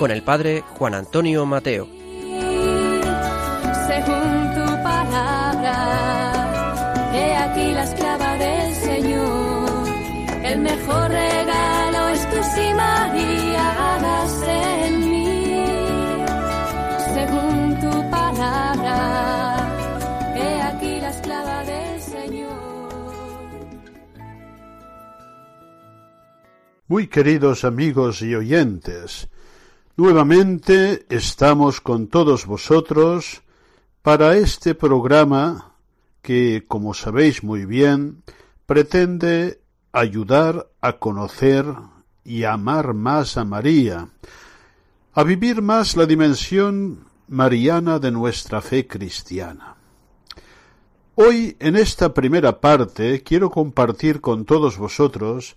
Con 0.00 0.10
el 0.10 0.22
padre 0.22 0.64
Juan 0.78 0.94
Antonio 0.94 1.44
Mateo. 1.44 1.86
Según 1.86 2.00
tu 4.54 4.64
palabra, 4.82 5.76
he 7.12 7.36
aquí 7.36 7.72
la 7.74 7.84
esclava 7.84 8.38
del 8.38 8.74
Señor. 8.76 9.88
El 10.42 10.60
mejor 10.60 11.10
regalo 11.10 12.08
es 12.14 12.30
tu 12.30 12.36
sí, 12.36 12.72
María, 12.74 13.94
hágase 13.94 14.86
en 14.86 15.00
mí. 15.00 15.66
Según 17.12 17.78
tu 17.80 17.90
palabra, 18.10 18.96
he 20.34 20.62
aquí 20.62 20.98
la 20.98 21.10
esclava 21.10 21.62
del 21.64 22.00
Señor. 22.00 22.48
Muy 26.88 27.06
queridos 27.06 27.64
amigos 27.64 28.22
y 28.22 28.34
oyentes, 28.34 29.28
nuevamente 30.00 31.04
estamos 31.10 31.82
con 31.82 32.06
todos 32.06 32.46
vosotros 32.46 33.42
para 34.00 34.34
este 34.34 34.74
programa 34.74 35.74
que, 36.22 36.64
como 36.66 36.94
sabéis 36.94 37.44
muy 37.44 37.66
bien, 37.66 38.22
pretende 38.64 39.60
ayudar 39.92 40.70
a 40.80 40.94
conocer 40.94 41.66
y 42.24 42.44
amar 42.44 42.94
más 42.94 43.36
a 43.36 43.44
María, 43.44 44.08
a 45.12 45.22
vivir 45.22 45.60
más 45.60 45.98
la 45.98 46.06
dimensión 46.06 47.04
mariana 47.28 47.98
de 47.98 48.10
nuestra 48.10 48.62
fe 48.62 48.86
cristiana. 48.86 49.76
Hoy, 51.14 51.58
en 51.60 51.76
esta 51.76 52.14
primera 52.14 52.58
parte, 52.58 53.22
quiero 53.22 53.50
compartir 53.50 54.22
con 54.22 54.46
todos 54.46 54.78
vosotros 54.78 55.56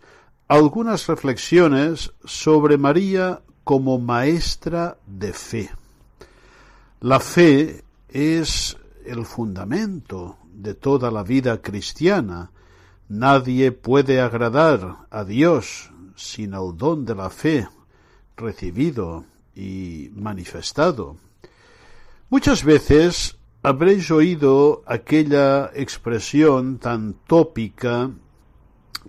algunas 0.50 1.08
reflexiones 1.08 2.12
sobre 2.26 2.78
María 2.78 3.42
como 3.64 4.00
maestra 4.00 4.98
de 5.06 5.34
fe. 5.34 5.70
La 7.02 7.20
fe 7.20 7.84
es 8.10 8.78
el 9.06 9.26
fundamento 9.26 10.38
de 10.54 10.74
toda 10.74 11.12
la 11.12 11.24
vida 11.24 11.62
cristiana. 11.62 12.52
Nadie 13.10 13.72
puede 13.72 14.22
agradar 14.22 15.08
a 15.10 15.24
Dios 15.24 15.92
sin 16.16 16.54
el 16.54 16.78
don 16.78 17.06
de 17.06 17.16
la 17.16 17.30
fe 17.30 17.68
recibido 18.38 19.26
y 19.56 20.10
manifestado. 20.14 21.18
Muchas 22.30 22.64
veces 22.64 23.38
habréis 23.62 24.10
oído 24.12 24.84
aquella 24.86 25.72
expresión 25.74 26.80
tan 26.80 27.14
tópica 27.28 28.12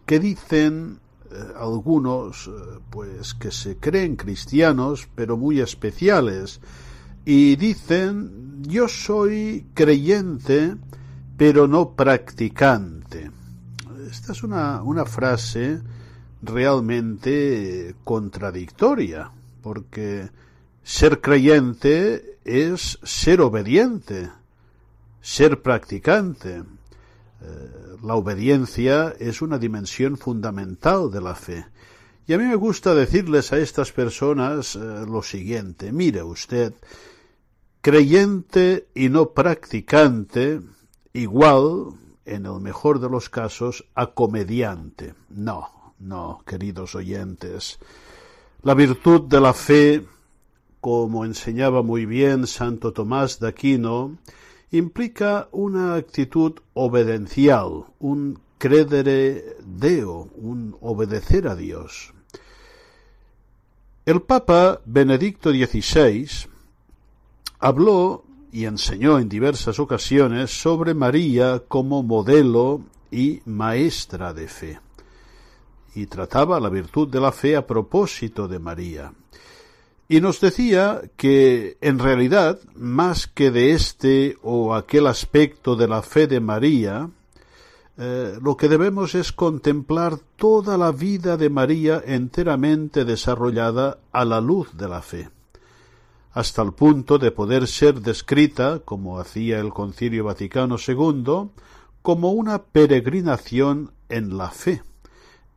que 0.07 0.19
dicen 0.19 1.01
algunos 1.57 2.49
eh, 2.49 2.79
pues 2.91 3.35
que 3.35 3.51
se 3.51 3.77
creen 3.77 4.17
cristianos 4.17 5.09
pero 5.15 5.37
muy 5.37 5.61
especiales 5.61 6.61
y 7.25 7.57
dicen 7.57 8.63
yo 8.63 8.89
soy 8.89 9.67
creyente 9.75 10.77
pero 11.37 11.67
no 11.67 11.91
practicante. 11.95 13.31
Esta 14.09 14.33
es 14.33 14.43
una, 14.45 14.83
una 14.83 15.05
frase 15.05 15.81
realmente 16.43 17.97
contradictoria 18.05 19.31
porque 19.63 20.29
ser 20.83 21.21
creyente 21.21 22.39
es 22.45 22.99
ser 23.03 23.41
obediente, 23.41 24.31
ser 25.21 25.63
practicante. 25.63 26.63
Eh, 27.41 27.84
la 28.03 28.15
obediencia 28.15 29.15
es 29.19 29.43
una 29.43 29.59
dimensión 29.59 30.17
fundamental 30.17 31.11
de 31.11 31.21
la 31.21 31.35
fe. 31.35 31.67
Y 32.27 32.33
a 32.33 32.39
mí 32.39 32.45
me 32.45 32.57
gusta 32.57 32.95
decirles 32.95 33.53
a 33.53 33.59
estas 33.59 33.93
personas 33.93 34.77
eh, 34.77 34.79
lo 35.07 35.23
siguiente, 35.23 35.93
mire 35.93 36.23
usted, 36.23 36.73
creyente 37.83 38.89
y 38.95 39.11
no 39.11 39.31
practicante, 39.31 40.63
igual, 41.13 41.91
en 42.25 42.47
el 42.47 42.61
mejor 42.61 42.99
de 42.99 43.11
los 43.11 43.29
casos, 43.29 43.85
a 43.95 44.07
comediante. 44.07 45.15
No, 45.29 45.93
no, 45.99 46.43
queridos 46.47 46.95
oyentes. 46.95 47.79
La 48.63 48.73
virtud 48.73 49.29
de 49.29 49.41
la 49.43 49.53
fe, 49.53 50.07
como 50.81 51.27
enseñaba 51.27 51.83
muy 51.83 52.07
bien 52.07 52.47
Santo 52.47 52.95
Tomás 52.95 53.39
de 53.39 53.49
Aquino, 53.49 54.17
implica 54.75 55.49
una 55.53 55.95
actitud 55.95 56.55
obedencial, 56.75 57.85
un 58.01 58.41
credere 58.59 59.57
deo, 59.65 60.29
un 60.35 60.77
obedecer 60.81 61.47
a 61.47 61.55
Dios. 61.55 62.13
El 64.05 64.23
Papa 64.23 64.81
Benedicto 64.85 65.51
XVI 65.51 66.29
habló 67.61 68.25
y 68.51 68.65
enseñó 68.65 69.19
en 69.19 69.29
diversas 69.29 69.79
ocasiones 69.79 70.51
sobre 70.51 70.93
María 70.93 71.63
como 71.69 72.03
modelo 72.03 72.83
y 73.11 73.43
maestra 73.47 74.35
de 74.35 74.49
fe, 74.49 74.81
y 75.95 76.07
trataba 76.07 76.59
la 76.59 76.69
virtud 76.69 77.09
de 77.09 77.21
la 77.21 77.31
fe 77.31 77.55
a 77.57 77.67
propósito 77.67 78.49
de 78.49 78.59
María. 78.59 79.13
Y 80.09 80.21
nos 80.21 80.41
decía 80.41 81.01
que, 81.17 81.79
en 81.81 81.99
realidad, 81.99 82.59
más 82.75 83.27
que 83.27 83.51
de 83.51 83.73
este 83.73 84.37
o 84.43 84.75
aquel 84.75 85.07
aspecto 85.07 85.77
de 85.77 85.89
la 85.89 86.03
fe 86.03 86.27
de 86.27 86.41
María, 86.41 87.09
eh, 87.97 88.39
lo 88.43 88.57
que 88.57 88.69
debemos 88.69 89.15
es 89.15 89.33
contemplar 89.33 90.19
toda 90.37 90.77
la 90.77 90.91
vida 90.91 91.37
de 91.37 91.49
María 91.49 92.03
enteramente 92.05 93.05
desarrollada 93.05 93.99
a 94.13 94.25
la 94.25 94.41
luz 94.41 94.77
de 94.77 94.89
la 94.89 95.01
fe, 95.01 95.31
hasta 96.33 96.61
el 96.63 96.73
punto 96.73 97.19
de 97.19 97.31
poder 97.31 97.69
ser 97.69 98.01
descrita, 98.01 98.81
como 98.85 99.21
hacía 99.21 99.61
el 99.61 99.73
Concilio 99.73 100.25
Vaticano 100.25 100.77
II, 100.77 101.51
como 102.03 102.33
una 102.33 102.65
peregrinación 102.65 103.93
en 104.09 104.37
la 104.37 104.51
fe, 104.51 104.83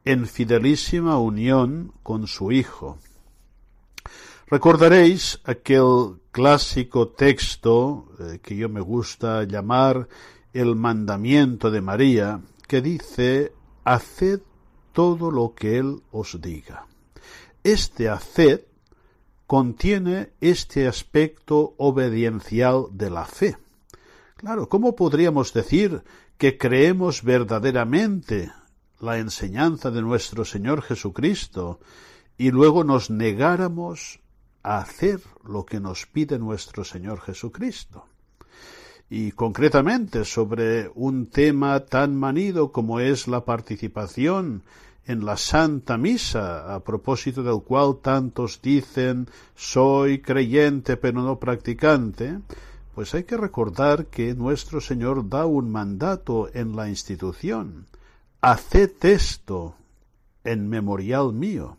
en 0.06 0.28
fidelísima 0.28 1.18
unión 1.18 1.92
con 2.04 2.28
su 2.28 2.52
Hijo. 2.52 3.00
Recordaréis 4.50 5.42
aquel 5.44 6.22
clásico 6.32 7.10
texto 7.10 8.08
eh, 8.18 8.40
que 8.42 8.56
yo 8.56 8.70
me 8.70 8.80
gusta 8.80 9.44
llamar 9.44 10.08
el 10.54 10.74
mandamiento 10.78 11.70
de 11.70 11.82
María, 11.82 12.40
que 12.66 12.82
dice, 12.82 13.52
haced 13.84 14.40
todo 14.94 15.32
lo 15.32 15.54
que 15.54 15.78
Él 15.78 16.02
os 16.12 16.40
diga. 16.40 16.88
Este 17.62 18.08
haced 18.08 18.62
contiene 19.48 20.32
este 20.40 20.88
aspecto 20.88 21.74
obediencial 21.76 22.86
de 22.92 23.10
la 23.10 23.26
fe. 23.26 23.58
Claro, 24.38 24.70
¿cómo 24.70 24.96
podríamos 24.96 25.52
decir 25.52 26.04
que 26.38 26.58
creemos 26.58 27.22
verdaderamente 27.22 28.54
la 29.02 29.18
enseñanza 29.18 29.92
de 29.92 30.02
nuestro 30.02 30.46
Señor 30.46 30.84
Jesucristo 30.84 31.82
y 32.38 32.52
luego 32.52 32.86
nos 32.86 33.10
negáramos 33.10 34.22
hacer 34.68 35.22
lo 35.46 35.66
que 35.66 35.80
nos 35.80 36.06
pide 36.06 36.38
nuestro 36.38 36.84
Señor 36.84 37.22
Jesucristo. 37.22 38.06
Y 39.10 39.32
concretamente 39.32 40.26
sobre 40.26 40.92
un 40.94 41.28
tema 41.28 41.80
tan 41.86 42.16
manido 42.18 42.74
como 42.74 43.00
es 43.00 43.30
la 43.30 43.46
participación 43.46 44.64
en 45.06 45.24
la 45.24 45.38
Santa 45.38 45.98
Misa, 45.98 46.76
a 46.76 46.82
propósito 46.82 47.42
del 47.42 47.62
cual 47.64 48.00
tantos 48.02 48.62
dicen 48.62 49.30
soy 49.56 50.22
creyente 50.22 50.98
pero 50.98 51.22
no 51.22 51.40
practicante, 51.40 52.40
pues 52.94 53.16
hay 53.16 53.24
que 53.24 53.38
recordar 53.38 54.08
que 54.08 54.36
nuestro 54.36 54.82
Señor 54.82 55.30
da 55.30 55.46
un 55.46 55.72
mandato 55.72 56.50
en 56.54 56.76
la 56.76 56.90
institución. 56.90 57.86
Haced 58.42 59.06
esto 59.06 59.76
en 60.44 60.68
memorial 60.68 61.32
mío 61.32 61.78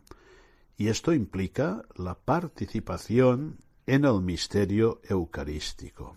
y 0.79 0.89
esto 0.89 1.13
implica 1.13 1.83
la 1.97 2.15
participación 2.15 3.59
en 3.85 4.05
el 4.05 4.23
misterio 4.23 5.01
eucarístico. 5.03 6.17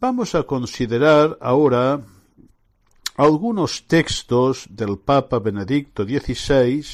Vamos 0.00 0.34
a 0.34 0.42
considerar 0.42 1.38
ahora 1.40 2.02
algunos 3.16 3.86
textos 3.86 4.66
del 4.68 4.98
Papa 4.98 5.38
Benedicto 5.38 6.04
XVI 6.04 6.84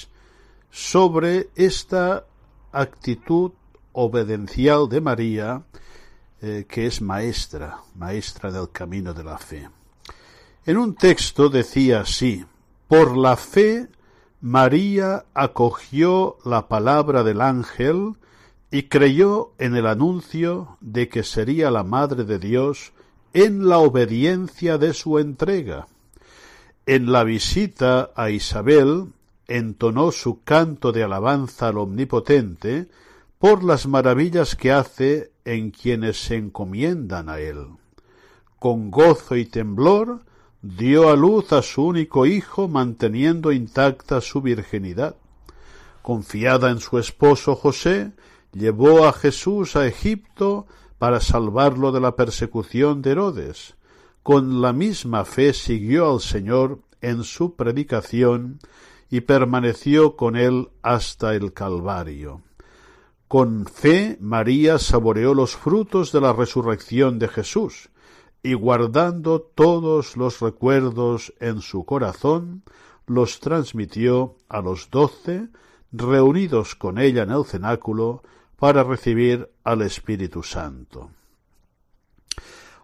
sobre 0.71 1.49
esta 1.55 2.27
actitud 2.71 3.53
obedencial 3.93 4.89
de 4.89 5.01
María, 5.01 5.63
eh, 6.43 6.67
que 6.69 6.87
es 6.87 7.01
maestra, 7.01 7.79
maestra 7.95 8.51
del 8.51 8.71
camino 8.71 9.15
de 9.15 9.25
la 9.25 9.39
fe. 9.39 9.71
En 10.67 10.77
un 10.77 10.95
texto 10.95 11.49
decía 11.49 12.01
así, 12.01 12.45
por 12.89 13.17
la 13.17 13.37
fe 13.37 13.89
María 14.47 15.25
acogió 15.33 16.37
la 16.45 16.69
palabra 16.69 17.25
del 17.25 17.41
ángel 17.41 18.13
y 18.71 18.91
creyó 18.91 19.53
en 19.57 19.75
el 19.75 19.87
anuncio 19.87 20.77
de 20.83 21.09
que 21.09 21.23
sería 21.23 21.71
la 21.71 21.83
Madre 21.83 22.25
de 22.25 22.39
Dios 22.39 22.93
en 23.33 23.71
la 23.71 23.79
obediencia 23.79 24.77
de 24.77 24.93
su 24.93 25.19
entrega. 25.19 25.87
En 26.85 27.11
la 27.11 27.25
visita 27.25 28.11
a 28.15 28.29
Isabel 28.29 29.15
entonó 29.49 30.13
su 30.13 30.43
canto 30.45 30.93
de 30.93 31.05
alabanza 31.05 31.69
al 31.69 31.79
Omnipotente 31.79 32.89
por 33.39 33.65
las 33.65 33.87
maravillas 33.87 34.57
que 34.57 34.73
hace 34.73 35.33
en 35.47 35.71
quienes 35.71 36.21
se 36.21 36.37
encomiendan 36.37 37.31
a 37.31 37.39
él. 37.39 37.69
Con 38.59 38.91
gozo 38.91 39.37
y 39.37 39.47
temblor 39.47 40.21
dio 40.65 41.11
a 41.11 41.17
luz 41.17 41.53
a 41.53 41.61
su 41.61 41.85
único 41.85 42.25
hijo 42.25 42.69
manteniendo 42.69 43.53
intacta 43.53 44.23
su 44.23 44.41
virginidad. 44.41 45.17
Confiada 46.01 46.71
en 46.71 46.81
su 46.81 46.99
esposo 46.99 47.55
José, 47.55 48.13
llevó 48.53 49.07
a 49.07 49.13
Jesús 49.13 49.77
a 49.77 49.87
Egipto 49.87 50.67
para 50.99 51.21
salvarlo 51.21 51.93
de 51.93 52.01
la 52.01 52.17
persecución 52.17 53.03
de 53.03 53.11
Herodes. 53.11 53.75
Con 54.23 54.63
la 54.63 54.73
misma 54.73 55.27
fe 55.27 55.53
siguió 55.53 56.11
al 56.11 56.21
Señor 56.21 56.81
en 57.03 57.25
su 57.25 57.57
predicación 57.57 58.59
y 59.11 59.21
permaneció 59.21 60.17
con 60.17 60.35
él 60.35 60.71
hasta 60.81 61.35
el 61.35 61.53
Calvario. 61.53 62.41
Con 63.29 63.67
fe 63.67 64.17
María 64.19 64.79
saboreó 64.79 65.35
los 65.35 65.57
frutos 65.57 66.11
de 66.11 66.23
la 66.23 66.33
resurrección 66.33 67.19
de 67.19 67.29
Jesús, 67.29 67.91
y 68.45 68.53
guardando 68.53 69.41
todos 69.41 70.19
los 70.19 70.39
recuerdos 70.41 71.33
en 71.41 71.63
su 71.63 71.85
corazón, 71.85 72.63
los 73.07 73.41
transmitió 73.41 74.37
a 74.51 74.61
los 74.61 74.91
doce, 74.91 75.49
reunidos 75.91 76.75
con 76.75 76.99
ella 76.99 77.23
en 77.23 77.31
el 77.31 77.47
cenáculo, 77.47 78.23
para 78.59 78.85
recibir 78.85 79.49
al 79.65 79.81
Espíritu 79.81 80.43
Santo. 80.43 81.11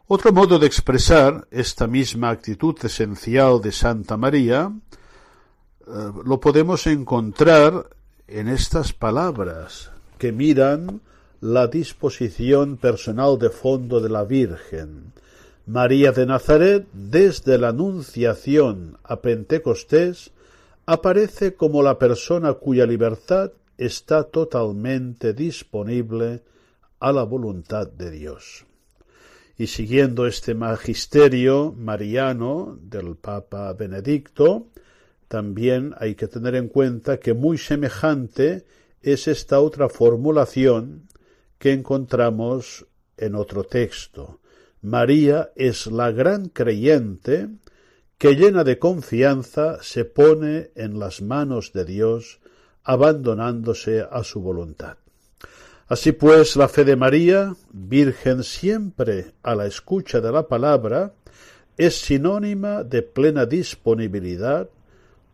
Otro 0.08 0.32
modo 0.32 0.58
de 0.58 0.66
expresar 0.66 1.46
esta 1.50 1.86
misma 1.86 2.30
actitud 2.30 2.74
esencial 2.82 3.60
de 3.60 3.70
Santa 3.70 4.16
María 4.16 4.72
eh, 4.72 6.12
lo 6.24 6.40
podemos 6.40 6.86
encontrar 6.86 7.90
en 8.26 8.48
estas 8.48 8.94
palabras 8.94 9.90
que 10.16 10.32
miran 10.32 11.02
la 11.42 11.66
disposición 11.66 12.78
personal 12.78 13.38
de 13.38 13.50
fondo 13.50 14.00
de 14.00 14.08
la 14.08 14.24
Virgen. 14.24 15.12
María 15.72 16.10
de 16.10 16.26
Nazaret, 16.26 16.88
desde 16.92 17.56
la 17.56 17.68
Anunciación 17.68 18.98
a 19.04 19.20
Pentecostés, 19.20 20.32
aparece 20.84 21.54
como 21.54 21.84
la 21.84 21.96
persona 21.96 22.54
cuya 22.54 22.86
libertad 22.86 23.52
está 23.78 24.24
totalmente 24.24 25.32
disponible 25.32 26.42
a 26.98 27.12
la 27.12 27.22
voluntad 27.22 27.86
de 27.86 28.10
Dios. 28.10 28.66
Y 29.58 29.68
siguiendo 29.68 30.26
este 30.26 30.56
magisterio 30.56 31.72
mariano 31.78 32.76
del 32.82 33.14
Papa 33.14 33.72
Benedicto, 33.72 34.66
también 35.28 35.94
hay 35.98 36.16
que 36.16 36.26
tener 36.26 36.56
en 36.56 36.66
cuenta 36.66 37.20
que 37.20 37.32
muy 37.32 37.58
semejante 37.58 38.64
es 39.02 39.28
esta 39.28 39.60
otra 39.60 39.88
formulación 39.88 41.06
que 41.58 41.70
encontramos 41.70 42.88
en 43.16 43.36
otro 43.36 43.62
texto. 43.62 44.39
María 44.82 45.50
es 45.56 45.86
la 45.86 46.10
gran 46.10 46.48
creyente 46.48 47.48
que 48.16 48.34
llena 48.34 48.64
de 48.64 48.78
confianza 48.78 49.82
se 49.82 50.04
pone 50.04 50.70
en 50.74 50.98
las 50.98 51.22
manos 51.22 51.72
de 51.72 51.84
Dios 51.84 52.40
abandonándose 52.84 54.06
a 54.10 54.24
su 54.24 54.40
voluntad. 54.40 54.96
Así 55.88 56.12
pues, 56.12 56.54
la 56.56 56.68
fe 56.68 56.84
de 56.84 56.96
María, 56.96 57.56
virgen 57.72 58.44
siempre 58.44 59.32
a 59.42 59.54
la 59.54 59.66
escucha 59.66 60.20
de 60.20 60.30
la 60.30 60.46
palabra, 60.46 61.14
es 61.76 62.00
sinónima 62.00 62.84
de 62.84 63.02
plena 63.02 63.44
disponibilidad, 63.44 64.68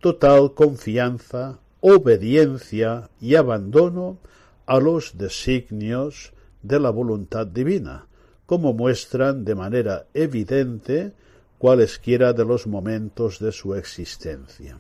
total 0.01 0.55
confianza, 0.55 1.59
obediencia 1.81 3.11
y 3.21 3.35
abandono 3.35 4.19
a 4.65 4.81
los 4.81 5.19
designios 5.19 6.33
de 6.63 6.81
la 6.81 6.91
voluntad 6.91 7.47
divina, 7.47 8.07
como 8.47 8.73
muestran 8.73 9.45
de 9.45 9.55
manera 9.55 10.07
evidente 10.15 11.13
cualesquiera 11.59 12.33
de 12.33 12.45
los 12.45 12.67
momentos 12.67 13.39
de 13.39 13.53
su 13.53 13.75
existencia. 13.75 14.79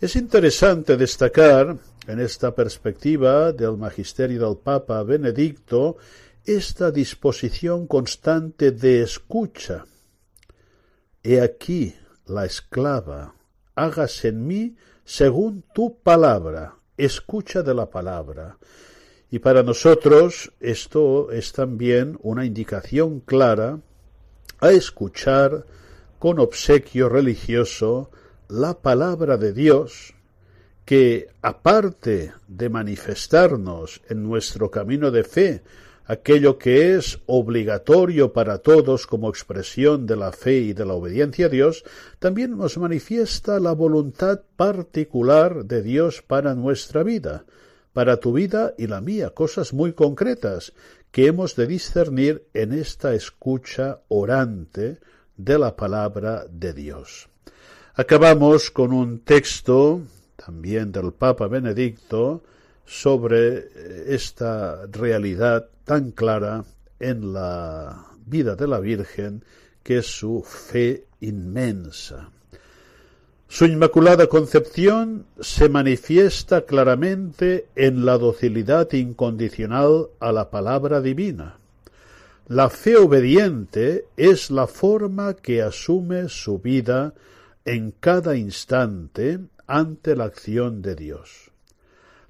Es 0.00 0.16
interesante 0.16 0.96
destacar 0.96 1.76
en 2.06 2.20
esta 2.20 2.54
perspectiva 2.54 3.52
del 3.52 3.76
magisterio 3.76 4.46
del 4.48 4.56
Papa 4.56 5.02
Benedicto 5.02 5.96
esta 6.44 6.90
disposición 6.90 7.86
constante 7.86 8.72
de 8.72 9.02
escucha. 9.02 9.84
He 11.22 11.40
aquí 11.40 11.94
la 12.26 12.44
esclava, 12.44 13.34
hágase 13.74 14.28
en 14.28 14.46
mí 14.46 14.76
según 15.04 15.64
tu 15.74 15.98
palabra, 15.98 16.76
escucha 16.96 17.62
de 17.62 17.74
la 17.74 17.90
palabra. 17.90 18.58
Y 19.32 19.38
para 19.38 19.62
nosotros 19.62 20.52
esto 20.60 21.32
es 21.32 21.54
también 21.54 22.18
una 22.20 22.44
indicación 22.44 23.20
clara 23.20 23.80
a 24.60 24.72
escuchar 24.72 25.64
con 26.18 26.38
obsequio 26.38 27.08
religioso 27.08 28.10
la 28.48 28.82
palabra 28.82 29.38
de 29.38 29.54
Dios, 29.54 30.12
que 30.84 31.28
aparte 31.40 32.34
de 32.46 32.68
manifestarnos 32.68 34.02
en 34.10 34.22
nuestro 34.22 34.70
camino 34.70 35.10
de 35.10 35.24
fe 35.24 35.62
aquello 36.04 36.58
que 36.58 36.94
es 36.94 37.18
obligatorio 37.24 38.34
para 38.34 38.58
todos 38.58 39.06
como 39.06 39.30
expresión 39.30 40.04
de 40.04 40.16
la 40.16 40.32
fe 40.32 40.58
y 40.58 40.72
de 40.74 40.84
la 40.84 40.92
obediencia 40.92 41.46
a 41.46 41.48
Dios, 41.48 41.84
también 42.18 42.58
nos 42.58 42.76
manifiesta 42.76 43.60
la 43.60 43.72
voluntad 43.72 44.42
particular 44.56 45.64
de 45.64 45.80
Dios 45.80 46.20
para 46.20 46.54
nuestra 46.54 47.02
vida, 47.02 47.46
para 47.92 48.18
tu 48.18 48.32
vida 48.32 48.74
y 48.78 48.86
la 48.86 49.00
mía, 49.00 49.30
cosas 49.30 49.72
muy 49.72 49.92
concretas 49.92 50.72
que 51.10 51.26
hemos 51.26 51.56
de 51.56 51.66
discernir 51.66 52.46
en 52.54 52.72
esta 52.72 53.14
escucha 53.14 54.00
orante 54.08 54.98
de 55.36 55.58
la 55.58 55.76
palabra 55.76 56.46
de 56.50 56.72
Dios. 56.72 57.28
Acabamos 57.94 58.70
con 58.70 58.92
un 58.92 59.20
texto 59.20 60.00
también 60.36 60.90
del 60.90 61.12
Papa 61.12 61.46
Benedicto 61.46 62.42
sobre 62.86 63.58
eh, 63.58 64.04
esta 64.08 64.86
realidad 64.86 65.68
tan 65.84 66.12
clara 66.12 66.64
en 66.98 67.32
la 67.32 68.06
vida 68.24 68.56
de 68.56 68.66
la 68.66 68.80
Virgen 68.80 69.44
que 69.82 69.98
es 69.98 70.06
su 70.06 70.42
fe 70.42 71.06
inmensa. 71.20 72.30
Su 73.54 73.66
Inmaculada 73.66 74.28
Concepción 74.28 75.26
se 75.38 75.68
manifiesta 75.68 76.64
claramente 76.64 77.66
en 77.76 78.06
la 78.06 78.16
docilidad 78.16 78.90
incondicional 78.94 80.08
a 80.20 80.32
la 80.32 80.48
palabra 80.48 81.02
divina. 81.02 81.58
La 82.48 82.70
fe 82.70 82.96
obediente 82.96 84.06
es 84.16 84.50
la 84.50 84.66
forma 84.66 85.34
que 85.34 85.60
asume 85.60 86.30
su 86.30 86.60
vida 86.60 87.12
en 87.66 87.90
cada 87.90 88.36
instante 88.36 89.40
ante 89.66 90.16
la 90.16 90.24
acción 90.24 90.80
de 90.80 90.94
Dios. 90.94 91.50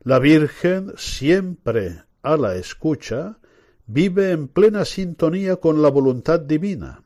La 0.02 0.18
Virgen, 0.18 0.92
siempre 0.96 2.02
a 2.24 2.36
la 2.36 2.56
escucha, 2.56 3.38
vive 3.86 4.32
en 4.32 4.48
plena 4.48 4.84
sintonía 4.84 5.54
con 5.54 5.82
la 5.82 5.88
voluntad 5.88 6.40
divina, 6.40 7.01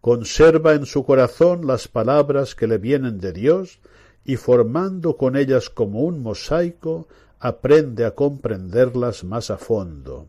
conserva 0.00 0.74
en 0.74 0.86
su 0.86 1.04
corazón 1.04 1.66
las 1.66 1.88
palabras 1.88 2.54
que 2.54 2.66
le 2.66 2.78
vienen 2.78 3.18
de 3.18 3.32
Dios 3.32 3.80
y 4.24 4.36
formando 4.36 5.16
con 5.16 5.36
ellas 5.36 5.70
como 5.70 6.00
un 6.00 6.22
mosaico, 6.22 7.08
aprende 7.40 8.04
a 8.04 8.12
comprenderlas 8.12 9.24
más 9.24 9.50
a 9.50 9.58
fondo. 9.58 10.28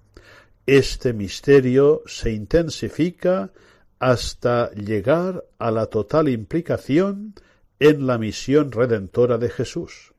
Este 0.66 1.14
misterio 1.14 2.04
se 2.06 2.32
intensifica 2.32 3.52
hasta 4.00 4.72
llegar 4.72 5.44
a 5.58 5.72
la 5.72 5.88
total 5.88 6.30
implicación 6.30 7.34
en 7.80 8.08
la 8.08 8.18
misión 8.18 8.72
redentora 8.72 9.38
de 9.38 9.50
Jesús. 9.50 10.14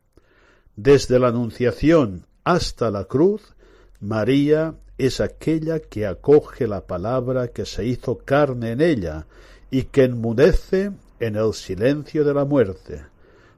Desde 0.77 1.19
la 1.19 1.29
Anunciación 1.29 2.27
hasta 2.45 2.91
la 2.91 3.05
cruz, 3.05 3.55
María 4.01 4.75
es 5.07 5.21
aquella 5.21 5.81
que 5.81 6.07
acoge 6.07 6.67
la 6.67 6.83
palabra 6.87 7.49
que 7.49 7.65
se 7.65 7.85
hizo 7.85 8.19
carne 8.19 8.73
en 8.73 8.81
ella 8.81 9.27
y 9.71 9.85
que 9.85 10.05
enmudece 10.05 10.93
en 11.21 11.37
el 11.37 11.55
silencio 11.55 12.25
de 12.25 12.35
la 12.35 12.45
muerte. 12.45 13.05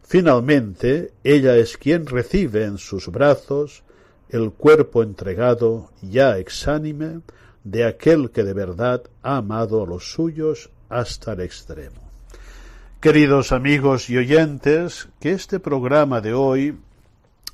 Finalmente, 0.02 1.12
ella 1.24 1.56
es 1.56 1.76
quien 1.76 2.06
recibe 2.06 2.64
en 2.64 2.78
sus 2.78 3.08
brazos 3.08 3.82
el 4.28 4.50
cuerpo 4.52 5.02
entregado, 5.02 5.90
ya 6.00 6.38
exánime, 6.38 7.20
de 7.64 7.84
aquel 7.84 8.30
que 8.30 8.44
de 8.44 8.52
verdad 8.52 9.02
ha 9.22 9.36
amado 9.36 9.82
a 9.82 9.86
los 9.86 10.12
suyos 10.12 10.70
hasta 10.88 11.32
el 11.32 11.40
extremo. 11.40 12.00
Queridos 13.00 13.52
amigos 13.52 14.10
y 14.10 14.16
oyentes, 14.16 15.08
que 15.20 15.32
este 15.32 15.60
programa 15.60 16.20
de 16.20 16.34
hoy 16.34 16.76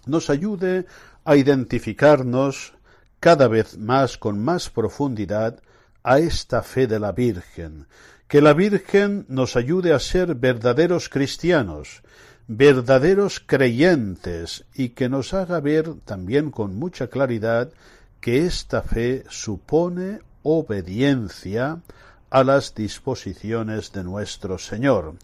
nos 0.07 0.30
ayude 0.30 0.87
a 1.25 1.37
identificarnos 1.37 2.75
cada 3.20 3.48
vez 3.48 3.76
más 3.78 4.18
con 4.18 4.38
más 4.38 4.70
profundidad 4.70 5.60
a 6.02 6.18
esta 6.18 6.62
fe 6.62 6.87
de 6.87 7.00
la 7.00 7.12
Virgen, 7.12 7.87
que 8.28 8.40
la 8.40 8.52
Virgen 8.52 9.25
nos 9.28 9.56
ayude 9.56 9.92
a 9.92 9.98
ser 9.98 10.34
verdaderos 10.34 11.08
cristianos, 11.08 12.02
verdaderos 12.46 13.40
creyentes 13.40 14.64
y 14.75 14.90
que 14.90 15.08
nos 15.08 15.34
haga 15.34 15.60
ver 15.60 15.94
también 16.04 16.50
con 16.50 16.76
mucha 16.76 17.08
claridad 17.08 17.70
que 18.20 18.46
esta 18.46 18.82
fe 18.82 19.25
supone 19.28 20.20
obediencia 20.42 21.80
a 22.30 22.44
las 22.44 22.75
disposiciones 22.75 23.92
de 23.92 24.04
nuestro 24.04 24.58
Señor. 24.58 25.14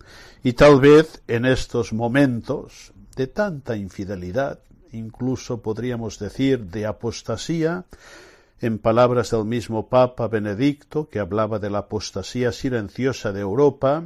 Y 0.43 0.55
tal 0.55 0.81
vez 0.81 1.23
en 1.29 1.45
estos 1.45 1.93
momentos 1.93 2.93
de 3.17 3.27
tanta 3.27 3.77
infidelidad, 3.77 4.61
incluso 4.95 5.61
podríamos 5.61 6.19
decir 6.19 6.67
de 6.67 6.87
apostasía, 6.87 7.85
en 8.61 8.79
palabras 8.79 9.33
del 9.33 9.45
mismo 9.45 9.89
Papa 9.89 10.29
Benedicto, 10.29 11.09
que 11.11 11.19
hablaba 11.19 11.59
de 11.59 11.71
la 11.71 11.79
apostasía 11.79 12.53
silenciosa 12.53 13.33
de 13.33 13.41
Europa, 13.41 14.05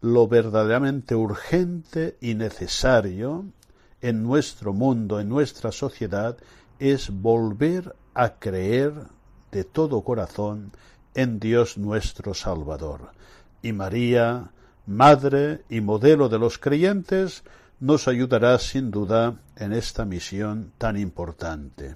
lo 0.00 0.28
verdaderamente 0.28 1.16
urgente 1.16 2.16
y 2.20 2.34
necesario 2.34 3.46
en 4.00 4.22
nuestro 4.22 4.72
mundo, 4.72 5.18
en 5.18 5.28
nuestra 5.28 5.72
sociedad, 5.72 6.36
es 6.78 7.10
volver 7.10 7.96
a 8.14 8.34
creer 8.38 8.92
de 9.50 9.64
todo 9.64 10.02
corazón 10.02 10.70
en 11.14 11.40
Dios 11.40 11.78
nuestro 11.78 12.34
Salvador. 12.34 13.10
Y 13.62 13.72
María, 13.72 14.52
Madre 14.86 15.64
y 15.68 15.80
modelo 15.80 16.28
de 16.28 16.38
los 16.38 16.58
creyentes, 16.58 17.42
nos 17.80 18.08
ayudará 18.08 18.58
sin 18.58 18.90
duda 18.90 19.36
en 19.58 19.72
esta 19.72 20.04
misión 20.04 20.72
tan 20.78 20.96
importante. 20.96 21.94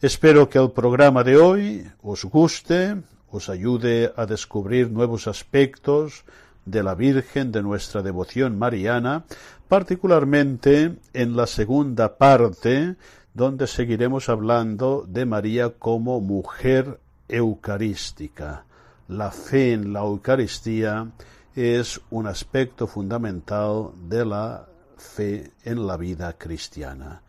Espero 0.00 0.48
que 0.48 0.58
el 0.58 0.70
programa 0.72 1.24
de 1.24 1.36
hoy 1.36 1.86
os 2.02 2.24
guste, 2.24 2.96
os 3.30 3.48
ayude 3.48 4.12
a 4.16 4.26
descubrir 4.26 4.90
nuevos 4.90 5.26
aspectos 5.26 6.24
de 6.64 6.82
la 6.82 6.94
Virgen 6.94 7.50
de 7.50 7.62
nuestra 7.62 8.02
devoción 8.02 8.58
mariana, 8.58 9.24
particularmente 9.68 10.96
en 11.12 11.36
la 11.36 11.46
segunda 11.46 12.18
parte 12.18 12.96
donde 13.34 13.66
seguiremos 13.66 14.28
hablando 14.28 15.06
de 15.08 15.24
María 15.24 15.70
como 15.70 16.20
mujer 16.20 17.00
eucarística. 17.28 18.64
La 19.08 19.30
fe 19.30 19.72
en 19.72 19.92
la 19.92 20.00
Eucaristía 20.00 21.10
es 21.54 22.00
un 22.10 22.26
aspecto 22.26 22.86
fundamental 22.86 23.90
de 24.08 24.24
la 24.24 24.66
fe 25.02 25.52
en 25.64 25.86
la 25.86 25.96
vida 25.96 26.32
cristiana. 26.34 27.20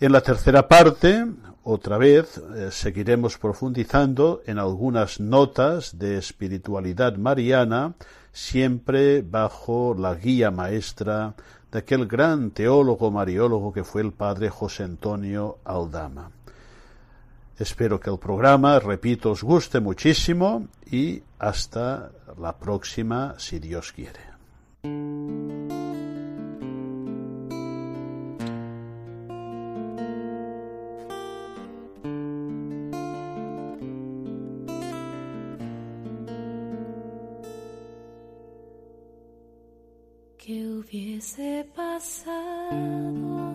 En 0.00 0.12
la 0.12 0.20
tercera 0.20 0.68
parte, 0.68 1.26
otra 1.64 1.98
vez, 1.98 2.38
eh, 2.54 2.68
seguiremos 2.70 3.36
profundizando 3.36 4.42
en 4.46 4.58
algunas 4.58 5.18
notas 5.18 5.98
de 5.98 6.18
espiritualidad 6.18 7.16
mariana, 7.16 7.94
siempre 8.32 9.22
bajo 9.22 9.96
la 9.98 10.14
guía 10.14 10.52
maestra 10.52 11.34
de 11.72 11.80
aquel 11.80 12.06
gran 12.06 12.52
teólogo 12.52 13.10
mariólogo 13.10 13.72
que 13.72 13.84
fue 13.84 14.02
el 14.02 14.12
padre 14.12 14.50
José 14.50 14.84
Antonio 14.84 15.58
Aldama. 15.64 16.30
Espero 17.58 17.98
que 17.98 18.10
el 18.10 18.18
programa, 18.18 18.78
repito, 18.78 19.32
os 19.32 19.42
guste 19.42 19.80
muchísimo 19.80 20.68
y 20.90 21.22
hasta 21.40 22.12
la 22.40 22.56
próxima, 22.56 23.34
si 23.36 23.58
Dios 23.58 23.92
quiere. 23.92 25.57
Pasado 41.74 43.47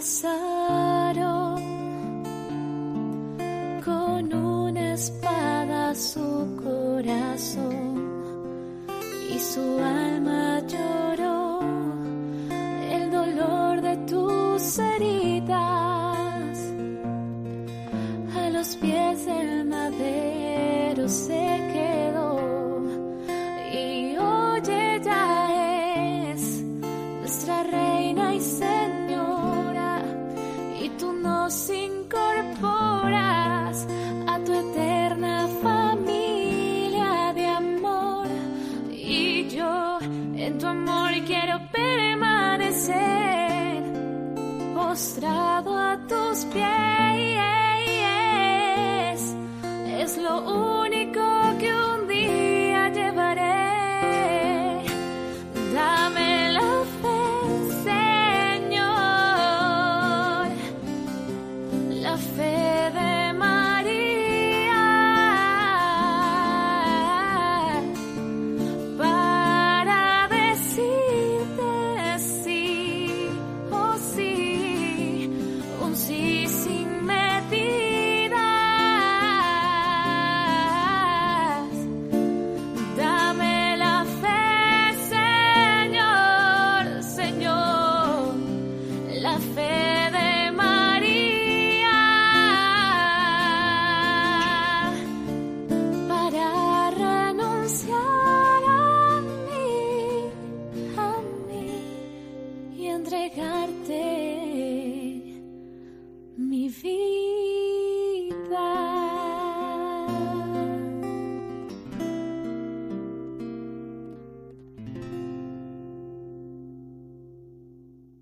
pasa. 0.00 0.49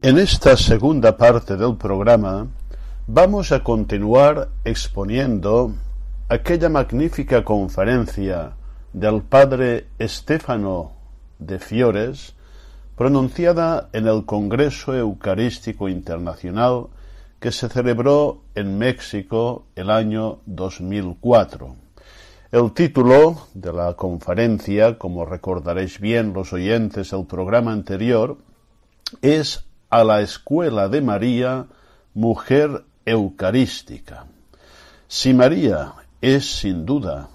En 0.08 0.16
esta 0.16 0.56
segunda 0.56 1.18
parte 1.18 1.58
del 1.58 1.76
programa 1.76 2.46
vamos 3.06 3.52
a 3.52 3.62
continuar 3.62 4.48
exponiendo 4.64 5.74
aquella 6.30 6.70
magnífica 6.70 7.44
conferencia 7.44 8.52
del 8.94 9.20
padre 9.20 9.88
Estefano 9.98 10.92
de 11.38 11.58
Fiores, 11.58 12.34
pronunciada 12.96 13.90
en 13.92 14.06
el 14.06 14.24
Congreso 14.24 14.96
Eucarístico 14.96 15.90
Internacional 15.90 16.86
que 17.38 17.52
se 17.52 17.68
celebró 17.68 18.44
en 18.54 18.78
México 18.78 19.66
el 19.76 19.90
año 19.90 20.38
2004. 20.46 21.76
El 22.50 22.72
título 22.72 23.46
de 23.52 23.74
la 23.74 23.92
conferencia, 23.92 24.96
como 24.96 25.26
recordaréis 25.26 26.00
bien 26.00 26.32
los 26.32 26.54
oyentes 26.54 27.10
del 27.10 27.26
programa 27.26 27.72
anterior, 27.72 28.38
es 29.20 29.67
A 29.90 30.04
la 30.04 30.20
Escuela 30.20 30.88
de 30.88 31.00
María, 31.00 31.66
Mujer 32.12 32.84
Eucarística. 33.06 34.26
Si 35.06 35.32
María 35.32 35.94
es 36.20 36.58
sin 36.58 36.84
duda 36.84 37.28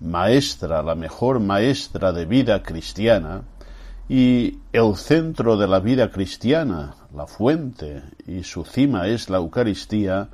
maestra, 0.00 0.82
la 0.82 0.94
mejor 0.94 1.38
maestra 1.40 2.12
de 2.12 2.24
vida 2.24 2.62
cristiana, 2.62 3.42
y 4.08 4.58
el 4.72 4.96
centro 4.96 5.58
de 5.58 5.68
la 5.68 5.80
vida 5.80 6.10
cristiana, 6.10 6.94
la 7.14 7.26
fuente 7.26 8.02
y 8.26 8.42
su 8.42 8.64
cima 8.64 9.06
es 9.06 9.28
la 9.28 9.36
Eucaristía, 9.36 10.28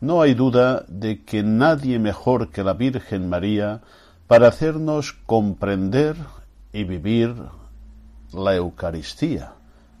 no 0.00 0.20
hay 0.20 0.34
duda 0.34 0.84
de 0.88 1.24
que 1.24 1.42
nadie 1.42 1.98
mejor 1.98 2.50
que 2.50 2.62
la 2.62 2.74
Virgen 2.74 3.30
María 3.30 3.80
para 4.26 4.48
hacernos 4.48 5.14
comprender 5.24 6.16
y 6.72 6.84
vivir 6.84 7.34
la 8.32 8.54
Eucaristía, 8.56 9.54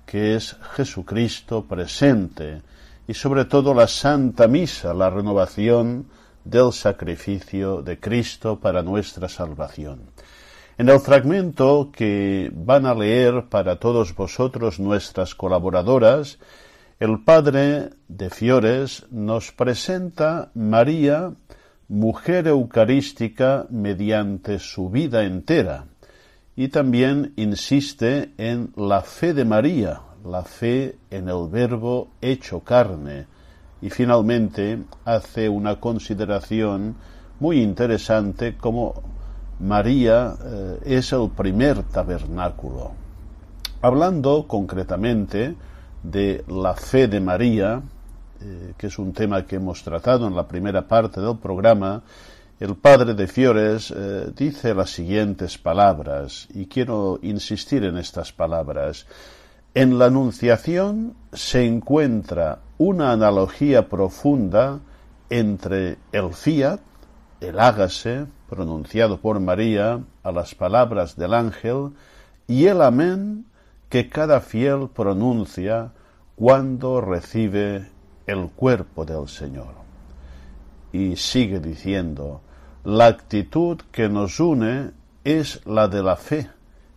que 0.06 0.36
es 0.36 0.56
Jesucristo 0.74 1.64
presente, 1.64 2.62
y 3.06 3.14
sobre 3.14 3.44
todo 3.44 3.74
la 3.74 3.86
Santa 3.86 4.48
Misa, 4.48 4.94
la 4.94 5.10
renovación 5.10 6.06
del 6.44 6.72
sacrificio 6.72 7.82
de 7.82 7.98
Cristo 7.98 8.58
para 8.60 8.82
nuestra 8.82 9.28
salvación. 9.28 10.00
En 10.76 10.88
el 10.88 11.00
fragmento 11.00 11.90
que 11.92 12.50
van 12.52 12.86
a 12.86 12.94
leer 12.94 13.44
para 13.48 13.76
todos 13.76 14.14
vosotros 14.14 14.80
nuestras 14.80 15.34
colaboradoras, 15.34 16.38
el 16.98 17.22
padre 17.22 17.90
de 18.08 18.30
Fiores 18.30 19.06
nos 19.10 19.52
presenta 19.52 20.50
María, 20.54 21.32
mujer 21.88 22.48
eucarística 22.48 23.66
mediante 23.70 24.58
su 24.58 24.90
vida 24.90 25.24
entera, 25.24 25.86
y 26.56 26.68
también 26.68 27.32
insiste 27.36 28.32
en 28.38 28.72
la 28.76 29.02
fe 29.02 29.34
de 29.34 29.44
María, 29.44 30.00
la 30.24 30.42
fe 30.42 30.96
en 31.10 31.28
el 31.28 31.48
verbo 31.48 32.08
hecho 32.20 32.60
carne, 32.60 33.26
y 33.82 33.90
finalmente 33.90 34.82
hace 35.04 35.48
una 35.48 35.78
consideración 35.80 36.94
muy 37.40 37.60
interesante 37.60 38.56
como 38.56 38.94
María 39.60 40.34
eh, 40.42 40.78
es 40.84 41.12
el 41.12 41.30
primer 41.30 41.82
tabernáculo. 41.84 42.92
Hablando 43.82 44.46
concretamente 44.46 45.54
de 46.02 46.44
la 46.48 46.74
fe 46.74 47.08
de 47.08 47.20
María, 47.20 47.82
eh, 48.40 48.74
que 48.78 48.86
es 48.86 48.98
un 48.98 49.12
tema 49.12 49.44
que 49.44 49.56
hemos 49.56 49.82
tratado 49.82 50.26
en 50.26 50.34
la 50.34 50.46
primera 50.46 50.86
parte 50.86 51.20
del 51.20 51.36
programa, 51.36 52.02
el 52.64 52.76
padre 52.76 53.12
de 53.12 53.26
Fiores 53.26 53.92
eh, 53.94 54.32
dice 54.34 54.72
las 54.72 54.88
siguientes 54.88 55.58
palabras, 55.58 56.48
y 56.54 56.64
quiero 56.64 57.18
insistir 57.20 57.84
en 57.84 57.98
estas 57.98 58.32
palabras. 58.32 59.06
En 59.74 59.98
la 59.98 60.06
Anunciación 60.06 61.14
se 61.34 61.66
encuentra 61.66 62.60
una 62.78 63.12
analogía 63.12 63.90
profunda 63.90 64.80
entre 65.28 65.98
el 66.10 66.32
fiat, 66.32 66.80
el 67.42 67.60
hágase, 67.60 68.24
pronunciado 68.48 69.20
por 69.20 69.38
María 69.40 70.00
a 70.22 70.32
las 70.32 70.54
palabras 70.54 71.16
del 71.16 71.34
ángel 71.34 71.90
y 72.46 72.64
el 72.64 72.80
amén 72.80 73.44
que 73.90 74.08
cada 74.08 74.40
fiel 74.40 74.88
pronuncia 74.88 75.92
cuando 76.34 77.02
recibe 77.02 77.90
el 78.26 78.48
cuerpo 78.48 79.04
del 79.04 79.28
Señor. 79.28 79.74
Y 80.92 81.16
sigue 81.16 81.60
diciendo, 81.60 82.40
la 82.84 83.06
actitud 83.06 83.80
que 83.90 84.08
nos 84.10 84.40
une 84.40 84.92
es 85.24 85.60
la 85.64 85.88
de 85.88 86.02
la 86.02 86.16
fe, 86.16 86.50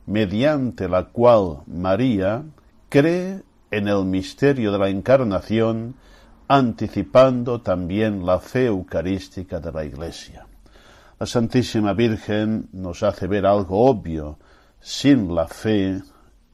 mediante 0.06 0.90
la 0.90 1.06
cual 1.06 1.64
María 1.66 2.44
cree 2.90 3.42
en 3.72 3.88
el 3.88 4.04
misterio 4.04 4.74
de 4.74 4.80
la 4.80 4.90
encarnación, 4.90 5.96
anticipando 6.50 7.62
también 7.62 8.26
la 8.26 8.40
fe 8.40 8.66
eucarística 8.66 9.60
de 9.62 9.72
la 9.72 9.86
Iglesia. 9.86 10.46
La 11.20 11.26
Santísima 11.26 11.94
Virgen 11.94 12.68
nos 12.74 13.02
hace 13.04 13.28
ver 13.28 13.46
algo 13.46 13.86
obvio. 13.86 14.38
Sin 14.80 15.34
la 15.34 15.48
fe, 15.48 16.02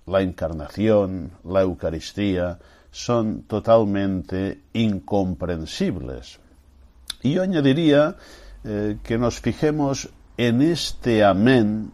la 0.06 0.22
encarnación, 0.22 1.32
la 1.44 1.62
Eucaristía 1.62 2.60
son 2.92 3.44
totalmente 3.44 4.62
incomprensibles. 4.74 6.40
Y 7.22 7.34
yo 7.34 7.42
añadiría 7.42 8.16
eh, 8.64 8.98
que 9.04 9.18
nos 9.18 9.40
fijemos 9.40 10.10
en 10.38 10.62
este 10.62 11.24
amén 11.24 11.92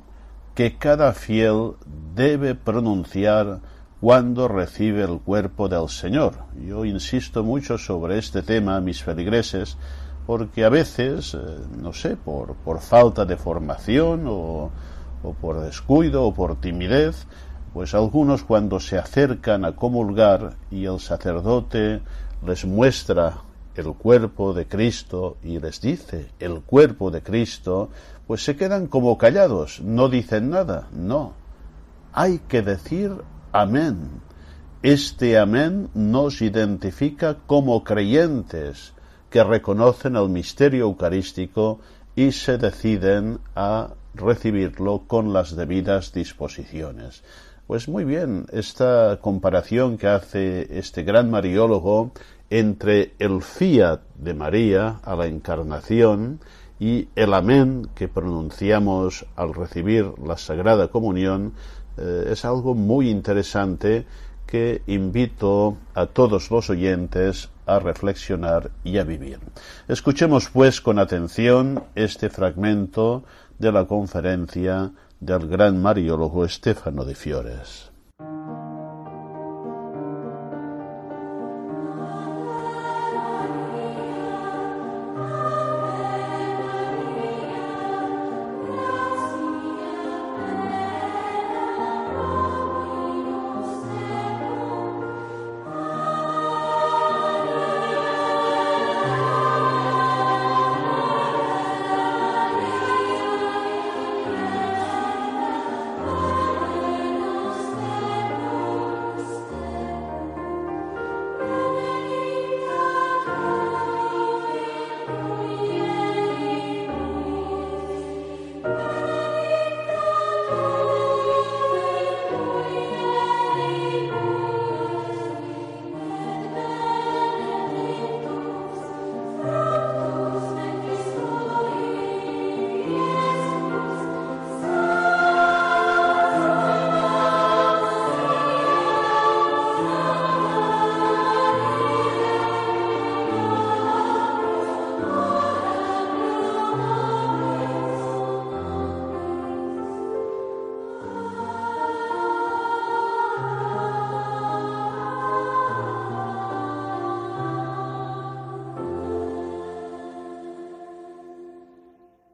que 0.56 0.78
cada 0.78 1.14
fiel 1.14 1.74
debe 2.16 2.54
pronunciar 2.54 3.62
cuando 4.02 4.48
recibe 4.48 5.04
el 5.04 5.20
cuerpo 5.20 5.68
del 5.68 5.90
Señor. 5.90 6.36
Yo 6.66 6.86
insisto 6.86 7.44
mucho 7.44 7.78
sobre 7.78 8.18
este 8.18 8.42
tema, 8.42 8.80
mis 8.82 9.04
feligreses, 9.04 9.78
porque 10.26 10.64
a 10.64 10.70
veces, 10.70 11.34
eh, 11.34 11.38
no 11.78 11.92
sé, 11.92 12.16
por, 12.16 12.56
por 12.56 12.80
falta 12.82 13.26
de 13.26 13.36
formación 13.36 14.26
o, 14.28 14.70
o 15.24 15.34
por 15.34 15.60
descuido 15.62 16.24
o 16.24 16.34
por 16.34 16.56
timidez, 16.62 17.26
pues 17.74 17.94
algunos 17.94 18.44
cuando 18.44 18.80
se 18.80 18.98
acercan 18.98 19.66
a 19.66 19.76
comulgar 19.76 20.56
y 20.72 20.86
el 20.86 21.00
sacerdote 21.00 22.02
les 22.46 22.66
muestra 22.66 23.38
el 23.76 23.94
cuerpo 23.94 24.54
de 24.54 24.68
Cristo 24.68 25.38
y 25.44 25.60
les 25.60 25.82
dice 25.82 26.30
el 26.40 26.62
cuerpo 26.62 27.12
de 27.12 27.22
Cristo, 27.22 27.90
pues 28.28 28.44
se 28.44 28.56
quedan 28.56 28.88
como 28.88 29.18
callados, 29.18 29.82
no 29.82 30.10
dicen 30.10 30.50
nada, 30.50 30.88
no. 30.92 31.34
Hay 32.14 32.40
que 32.48 32.62
decir 32.62 33.12
amén. 33.52 34.22
Este 34.82 35.38
amén 35.38 35.90
nos 35.94 36.42
identifica 36.42 37.38
como 37.46 37.84
creyentes, 37.84 38.94
que 39.30 39.44
reconocen 39.44 40.16
el 40.16 40.30
misterio 40.30 40.86
eucarístico 40.86 41.80
y 42.16 42.32
se 42.32 42.58
deciden 42.58 43.40
a 43.56 43.90
recibirlo 44.14 45.04
con 45.08 45.34
las 45.34 45.56
debidas 45.56 46.12
disposiciones. 46.14 47.24
Pues 47.70 47.88
muy 47.88 48.04
bien, 48.04 48.48
esta 48.52 49.20
comparación 49.22 50.00
que 50.00 50.08
hace 50.08 50.80
este 50.80 51.04
gran 51.04 51.30
mariólogo 51.30 52.14
entre 52.50 53.14
el 53.20 53.44
fiat 53.44 54.00
de 54.16 54.34
María 54.34 55.00
a 55.04 55.16
la 55.16 55.28
encarnación 55.28 56.40
y 56.80 57.10
el 57.16 57.32
amén 57.32 57.88
que 57.94 58.08
pronunciamos 58.08 59.28
al 59.36 59.54
recibir 59.54 60.12
la 60.18 60.36
Sagrada 60.38 60.88
Comunión 60.88 61.54
eh, 61.98 62.30
es 62.32 62.44
algo 62.44 62.74
muy 62.74 63.12
interesante 63.12 64.08
que 64.48 64.82
invito 64.88 65.78
a 65.94 66.08
todos 66.08 66.50
los 66.50 66.72
oyentes 66.72 67.52
a 67.68 67.78
reflexionar 67.78 68.72
y 68.84 68.98
a 68.98 69.04
vivir. 69.04 69.38
Escuchemos 69.88 70.50
pues 70.50 70.82
con 70.82 70.98
atención 70.98 71.84
este 71.94 72.32
fragmento 72.32 73.26
de 73.60 73.72
la 73.72 73.86
conferencia 73.86 74.92
del 75.20 75.48
gran 75.48 75.82
mariólogo 75.82 76.46
Estefano 76.46 77.04
de 77.04 77.16
Fiores. 77.16 77.89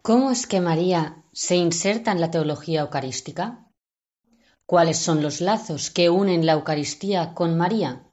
¿Cómo 0.05 0.29
es 0.29 0.45
que 0.45 0.61
María 0.61 1.23
se 1.33 1.55
inserta 1.55 2.11
en 2.11 2.21
la 2.21 2.29
teología 2.29 2.81
eucarística? 2.81 3.65
¿Cuáles 4.67 4.99
son 4.99 5.23
los 5.23 5.41
lazos 5.41 5.89
que 5.89 6.11
unen 6.11 6.45
la 6.45 6.53
Eucaristía 6.53 7.33
con 7.33 7.57
María? 7.57 8.03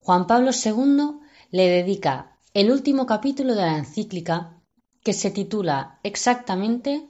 Juan 0.00 0.26
Pablo 0.26 0.50
II 0.52 1.20
le 1.50 1.66
dedica 1.66 2.36
el 2.52 2.70
último 2.70 3.06
capítulo 3.06 3.54
de 3.54 3.62
la 3.62 3.78
encíclica 3.78 4.60
que 5.02 5.14
se 5.14 5.30
titula 5.30 5.98
exactamente 6.02 7.08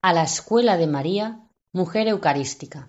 A 0.00 0.12
la 0.12 0.22
Escuela 0.22 0.76
de 0.76 0.86
María, 0.86 1.40
Mujer 1.72 2.06
Eucarística. 2.06 2.88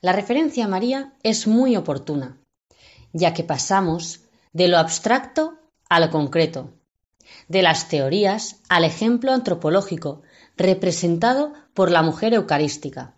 La 0.00 0.12
referencia 0.12 0.64
a 0.64 0.68
María 0.68 1.12
es 1.22 1.46
muy 1.46 1.76
oportuna, 1.76 2.38
ya 3.12 3.34
que 3.34 3.44
pasamos 3.44 4.22
de 4.54 4.68
lo 4.68 4.78
abstracto 4.78 5.58
a 5.90 6.00
lo 6.00 6.10
concreto, 6.10 6.79
de 7.48 7.62
las 7.62 7.88
teorías 7.88 8.60
al 8.68 8.84
ejemplo 8.84 9.32
antropológico 9.32 10.22
representado 10.56 11.52
por 11.74 11.90
la 11.90 12.02
mujer 12.02 12.34
eucarística, 12.34 13.14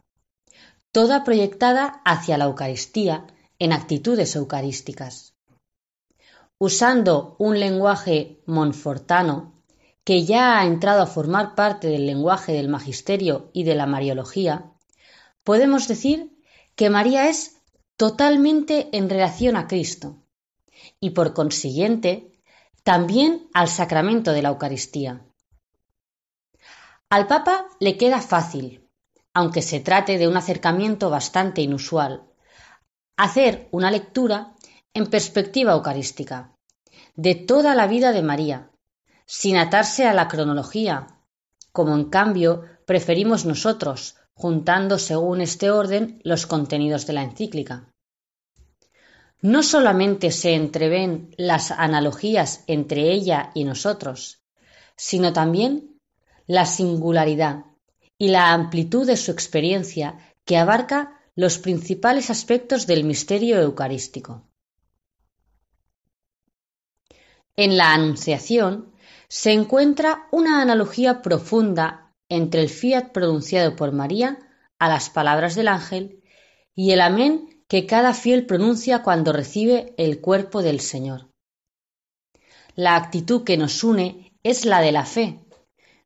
toda 0.92 1.25
proyectada 1.25 2.03
hacia 2.05 2.38
la 2.38 2.44
Eucaristía 2.44 3.27
en 3.59 3.72
actitudes 3.72 4.37
eucarísticas. 4.37 5.35
Usando 6.59 7.37
un 7.38 7.59
lenguaje 7.59 8.40
monfortano 8.46 9.53
que 10.05 10.25
ya 10.25 10.59
ha 10.59 10.66
entrado 10.66 11.03
a 11.03 11.07
formar 11.07 11.55
parte 11.55 11.88
del 11.88 12.07
lenguaje 12.07 12.53
del 12.53 12.68
magisterio 12.68 13.51
y 13.53 13.64
de 13.64 13.75
la 13.75 13.87
mariología, 13.87 14.72
podemos 15.44 15.88
decir 15.88 16.37
que 16.75 16.90
María 16.90 17.29
es 17.29 17.57
totalmente 17.96 18.88
en 18.92 19.09
relación 19.09 19.57
a 19.57 19.66
Cristo 19.66 20.22
y 21.01 21.11
por 21.11 21.35
consiguiente 21.35 22.32
también 22.83 23.49
al 23.55 23.68
sacramento 23.68 24.33
de 24.33 24.42
la 24.42 24.49
Eucaristía. 24.49 25.23
Al 27.11 27.27
Papa 27.27 27.66
le 27.79 27.97
queda 27.97 28.21
fácil, 28.21 28.88
aunque 29.35 29.62
se 29.62 29.81
trate 29.81 30.18
de 30.18 30.29
un 30.29 30.37
acercamiento 30.37 31.11
bastante 31.11 31.62
inusual, 31.62 32.25
hacer 33.16 33.68
una 33.71 33.90
lectura 33.90 34.55
en 34.95 35.07
perspectiva 35.07 35.73
eucarística 35.73 36.53
de 37.14 37.35
toda 37.35 37.75
la 37.75 37.87
vida 37.87 38.12
de 38.12 38.23
María, 38.23 38.71
sin 39.27 39.57
atarse 39.57 40.07
a 40.07 40.14
la 40.14 40.29
cronología, 40.29 41.07
como 41.71 41.95
en 41.95 42.07
cambio 42.07 42.64
preferimos 42.87 43.45
nosotros, 43.45 44.16
juntando 44.35 44.99
según 44.99 45.40
este 45.40 45.71
orden 45.71 46.21
los 46.25 46.47
contenidos 46.47 47.07
de 47.07 47.12
la 47.12 47.23
encíclica. 47.23 47.91
No 49.42 49.64
solamente 49.64 50.31
se 50.31 50.55
entreven 50.55 51.35
las 51.37 51.72
analogías 51.72 52.62
entre 52.68 53.12
ella 53.12 53.50
y 53.55 53.64
nosotros, 53.64 54.40
sino 54.96 55.33
también 55.33 56.00
la 56.46 56.64
singularidad 56.64 57.64
y 58.18 58.28
la 58.28 58.52
amplitud 58.52 59.05
de 59.05 59.16
su 59.16 59.33
experiencia 59.33 60.16
que 60.44 60.59
abarca 60.59 61.20
los 61.35 61.59
principales 61.59 62.31
aspectos 62.31 62.87
del 62.87 63.02
misterio 63.02 63.61
eucarístico. 63.61 64.48
En 67.57 67.76
la 67.76 67.94
Anunciación 67.94 68.92
se 69.26 69.50
encuentra 69.50 70.28
una 70.31 70.62
analogía 70.62 71.20
profunda 71.20 72.14
entre 72.28 72.61
el 72.61 72.68
fiat 72.68 73.11
pronunciado 73.11 73.74
por 73.74 73.90
María 73.90 74.38
a 74.78 74.88
las 74.88 75.11
palabras 75.11 75.57
del 75.57 75.66
ángel 75.66 76.22
y 76.76 76.92
el 76.92 77.00
amén 77.00 77.52
que 77.73 77.87
cada 77.87 78.13
fiel 78.13 78.45
pronuncia 78.45 79.03
cuando 79.03 79.33
recibe 79.33 79.95
el 79.97 80.21
cuerpo 80.21 80.61
del 80.61 80.79
Señor. 80.81 81.31
La 82.75 82.97
actitud 82.97 83.45
que 83.45 83.57
nos 83.57 83.83
une 83.83 84.31
es 84.43 84.67
la 84.67 84.83
de 84.83 84.93
la 84.93 85.07
fe, 85.07 85.41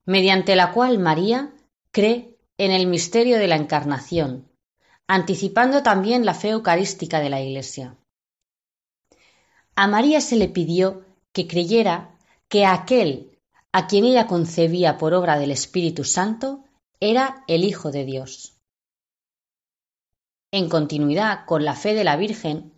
mediante 0.05 0.55
la 0.55 0.71
cual 0.71 1.01
María 1.01 1.53
cree 1.91 2.39
en 2.57 2.71
el 2.71 2.87
misterio 2.87 3.37
de 3.39 3.49
la 3.49 3.57
Encarnación, 3.57 4.49
anticipando 5.09 5.83
también 5.83 6.25
la 6.25 6.35
fe 6.35 6.51
eucarística 6.51 7.19
de 7.19 7.31
la 7.31 7.41
Iglesia. 7.41 7.97
A 9.75 9.89
María 9.89 10.21
se 10.21 10.37
le 10.37 10.49
pidió 10.49 11.05
que 11.33 11.49
creyera 11.49 12.17
que 12.47 12.65
aquel 12.65 13.41
a 13.73 13.89
quien 13.89 14.05
ella 14.05 14.29
concebía 14.29 14.99
por 14.99 15.15
obra 15.15 15.37
del 15.37 15.51
Espíritu 15.51 16.05
Santo 16.05 16.63
era 17.01 17.43
el 17.49 17.65
Hijo 17.65 17.91
de 17.91 18.05
Dios 18.05 18.56
en 20.51 20.69
continuidad 20.69 21.45
con 21.47 21.65
la 21.65 21.75
fe 21.75 21.95
de 21.95 22.05
la 22.05 22.17
Virgen, 22.17 22.73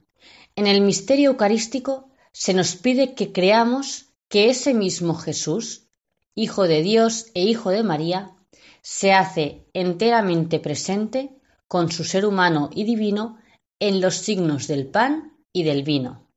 en 0.57 0.67
el 0.67 0.81
misterio 0.81 1.31
eucarístico 1.31 2.11
se 2.33 2.55
nos 2.55 2.77
pide 2.77 3.15
que 3.15 3.33
creamos 3.33 4.07
que 4.29 4.51
ese 4.51 4.75
mismo 4.75 5.15
Jesús, 5.15 5.89
Hijo 6.35 6.69
de 6.69 6.83
Dios 6.83 7.27
e 7.35 7.43
Hijo 7.43 7.71
de 7.71 7.83
María, 7.83 8.37
se 8.83 9.13
hace 9.13 9.67
enteramente 9.73 10.61
presente 10.61 11.31
con 11.67 11.91
su 11.91 12.05
ser 12.05 12.25
humano 12.25 12.71
y 12.73 12.85
divino 12.85 13.39
en 13.81 14.01
los 14.01 14.17
signos 14.17 14.67
del 14.67 14.87
pan 14.87 15.37
y 15.53 15.63
del 15.65 15.83
vino. 15.83 16.29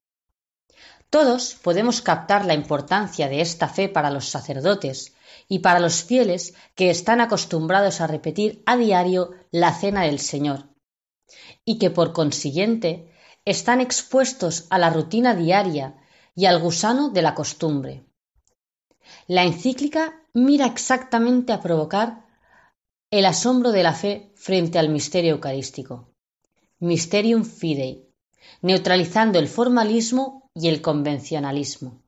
Todos 1.09 1.55
podemos 1.55 2.01
captar 2.01 2.45
la 2.45 2.53
importancia 2.53 3.27
de 3.27 3.41
esta 3.41 3.67
fe 3.67 3.89
para 3.89 4.11
los 4.11 4.29
sacerdotes 4.29 5.13
y 5.47 5.59
para 5.59 5.79
los 5.79 6.03
fieles 6.03 6.53
que 6.73 6.89
están 6.89 7.19
acostumbrados 7.21 8.01
a 8.01 8.07
repetir 8.07 8.63
a 8.65 8.77
diario 8.77 9.31
la 9.51 9.73
cena 9.73 10.03
del 10.03 10.19
Señor, 10.19 10.70
y 11.65 11.77
que 11.77 11.89
por 11.89 12.13
consiguiente 12.13 13.11
están 13.45 13.81
expuestos 13.81 14.67
a 14.69 14.77
la 14.77 14.89
rutina 14.89 15.35
diaria 15.35 15.95
y 16.35 16.45
al 16.45 16.59
gusano 16.59 17.09
de 17.09 17.21
la 17.21 17.35
costumbre. 17.35 18.03
La 19.27 19.43
encíclica 19.43 20.21
mira 20.33 20.65
exactamente 20.65 21.53
a 21.53 21.61
provocar 21.61 22.25
el 23.09 23.25
asombro 23.25 23.71
de 23.71 23.83
la 23.83 23.93
fe 23.93 24.31
frente 24.35 24.79
al 24.79 24.89
misterio 24.89 25.31
eucarístico, 25.31 26.07
Mysterium 26.79 27.43
Fidei, 27.43 28.07
neutralizando 28.61 29.37
el 29.39 29.47
formalismo 29.47 30.49
y 30.53 30.69
el 30.69 30.81
convencionalismo. 30.81 32.01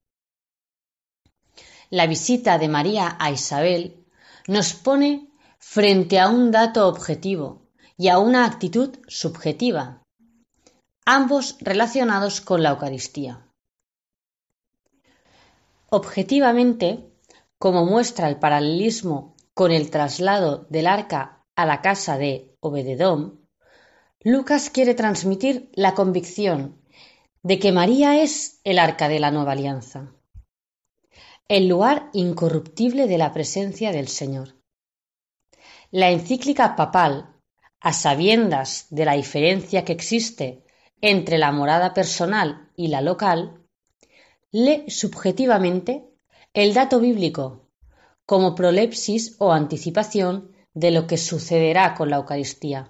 La 1.89 2.07
visita 2.07 2.57
de 2.57 2.69
María 2.69 3.17
a 3.19 3.31
Isabel 3.31 4.05
nos 4.47 4.73
pone 4.73 5.29
frente 5.59 6.19
a 6.19 6.29
un 6.29 6.51
dato 6.51 6.87
objetivo 6.87 7.62
y 7.97 8.07
a 8.09 8.19
una 8.19 8.45
actitud 8.45 8.97
subjetiva, 9.07 10.01
ambos 11.05 11.57
relacionados 11.59 12.41
con 12.41 12.63
la 12.63 12.71
Eucaristía. 12.71 13.47
Objetivamente, 15.89 17.11
como 17.59 17.85
muestra 17.85 18.27
el 18.29 18.37
paralelismo 18.37 19.35
con 19.53 19.71
el 19.71 19.91
traslado 19.91 20.65
del 20.69 20.87
arca 20.87 21.43
a 21.55 21.65
la 21.65 21.81
casa 21.81 22.17
de 22.17 22.55
Obededom, 22.59 23.37
Lucas 24.21 24.69
quiere 24.69 24.95
transmitir 24.95 25.69
la 25.73 25.93
convicción 25.93 26.81
de 27.43 27.59
que 27.59 27.71
María 27.71 28.23
es 28.23 28.59
el 28.63 28.79
arca 28.79 29.09
de 29.09 29.19
la 29.19 29.31
nueva 29.31 29.51
alianza, 29.51 30.13
el 31.49 31.67
lugar 31.67 32.09
incorruptible 32.13 33.07
de 33.07 33.17
la 33.17 33.33
presencia 33.33 33.91
del 33.91 34.07
Señor. 34.07 34.55
La 35.91 36.09
encíclica 36.09 36.75
papal 36.75 37.32
a 37.83 37.91
sabiendas 37.91 38.87
de 38.91 39.03
la 39.03 39.13
diferencia 39.13 39.83
que 39.83 39.91
existe 39.91 40.63
entre 41.01 41.37
la 41.37 41.51
morada 41.51 41.93
personal 41.93 42.69
y 42.77 42.87
la 42.87 43.01
local, 43.01 43.61
lee 44.51 44.85
subjetivamente 44.89 46.05
el 46.53 46.73
dato 46.73 47.01
bíblico 47.01 47.67
como 48.25 48.55
prolepsis 48.55 49.35
o 49.37 49.51
anticipación 49.51 50.53
de 50.73 50.91
lo 50.91 51.07
que 51.07 51.17
sucederá 51.17 51.93
con 51.93 52.09
la 52.09 52.15
Eucaristía, 52.15 52.89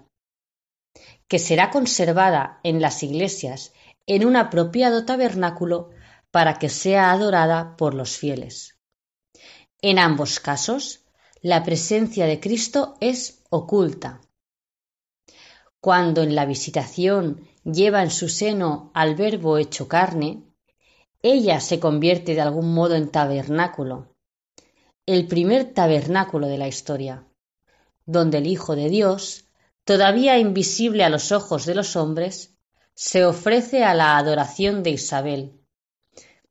que 1.28 1.40
será 1.40 1.72
conservada 1.72 2.60
en 2.62 2.80
las 2.80 3.02
iglesias 3.02 3.74
en 4.06 4.24
un 4.28 4.36
apropiado 4.36 5.06
tabernáculo 5.06 5.90
para 6.30 6.60
que 6.60 6.70
sea 6.70 7.12
adorada 7.12 7.76
por 7.78 7.96
los 7.96 8.16
fieles. 8.16 8.78
En 9.82 9.98
ambos 9.98 10.40
casos, 10.40 11.00
la 11.42 11.64
presencia 11.64 12.28
de 12.28 12.40
Cristo 12.40 12.96
es 13.00 13.42
oculta, 13.50 14.22
cuando 15.84 16.22
en 16.22 16.34
la 16.34 16.46
visitación 16.46 17.42
lleva 17.66 18.04
en 18.04 18.10
su 18.10 18.30
seno 18.30 18.90
al 18.94 19.16
Verbo 19.16 19.58
hecho 19.58 19.90
carne, 19.90 20.42
ella 21.22 21.60
se 21.60 21.82
convierte 21.82 22.36
de 22.36 22.40
algún 22.40 22.74
modo 22.74 22.96
en 22.96 23.10
tabernáculo, 23.10 24.16
el 25.06 25.28
primer 25.28 25.74
tabernáculo 25.74 26.48
de 26.48 26.58
la 26.58 26.70
historia, 26.70 27.28
donde 28.06 28.38
el 28.38 28.48
Hijo 28.48 28.78
de 28.78 28.88
Dios, 28.88 29.50
todavía 29.84 30.40
invisible 30.40 31.04
a 31.04 31.10
los 31.10 31.34
ojos 31.34 31.66
de 31.66 31.76
los 31.76 31.98
hombres, 31.98 32.56
se 32.94 33.26
ofrece 33.26 33.84
a 33.84 33.94
la 33.94 34.18
adoración 34.18 34.84
de 34.84 34.92
Isabel, 34.92 35.60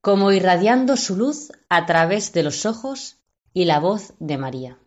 como 0.02 0.30
irradiando 0.30 0.98
su 0.98 1.16
luz 1.16 1.52
a 1.70 1.86
través 1.86 2.34
de 2.34 2.42
los 2.42 2.66
ojos 2.66 3.16
y 3.54 3.64
la 3.64 3.80
voz 3.80 4.12
de 4.18 4.36
María. 4.36 4.78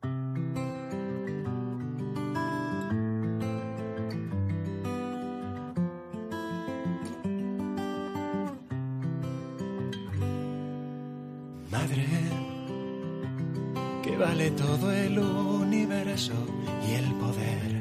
Y 16.88 16.94
el 16.94 17.14
poder. 17.16 17.72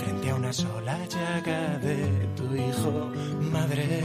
Frente 0.00 0.30
a 0.30 0.34
una 0.34 0.52
sola 0.52 0.98
llaga 1.06 1.78
de 1.78 1.96
tu 2.36 2.54
hijo, 2.54 3.10
madre, 3.52 4.02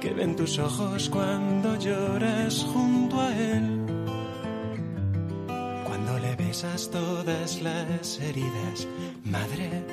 que 0.00 0.10
ven 0.12 0.36
tus 0.36 0.58
ojos 0.58 1.08
cuando 1.08 1.76
lloras 1.76 2.66
junto 2.72 3.20
a 3.20 3.36
él. 3.36 3.86
Cuando 5.86 6.18
le 6.18 6.36
besas 6.36 6.90
todas 6.90 7.60
las 7.62 8.20
heridas, 8.20 8.86
madre, 9.24 9.84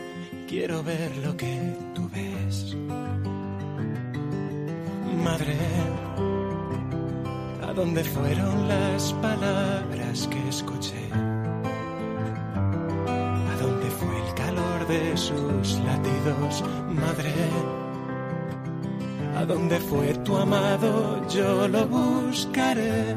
quiero 0.47 0.83
ver 0.83 1.15
lo 1.17 1.35
que 1.35 1.77
tú 1.93 2.09
ves. 2.13 2.75
Madre, 5.23 5.57
¿a 6.17 6.26
dónde 7.77 8.03
fueron 8.03 8.67
las 8.67 9.13
palabras 9.21 10.27
que 10.31 10.49
escuché? 10.49 11.11
¿A 13.51 13.55
dónde 13.61 13.87
fue 13.91 14.15
el 14.25 14.33
calor 14.33 14.87
de 14.87 15.15
sus 15.15 15.79
latidos, 15.85 16.63
madre? 16.89 17.33
¿A 19.37 19.45
dónde 19.45 19.79
fue 19.79 20.15
tu 20.25 20.37
amado? 20.37 21.21
Yo 21.29 21.67
lo 21.67 21.85
buscaré 21.85 23.15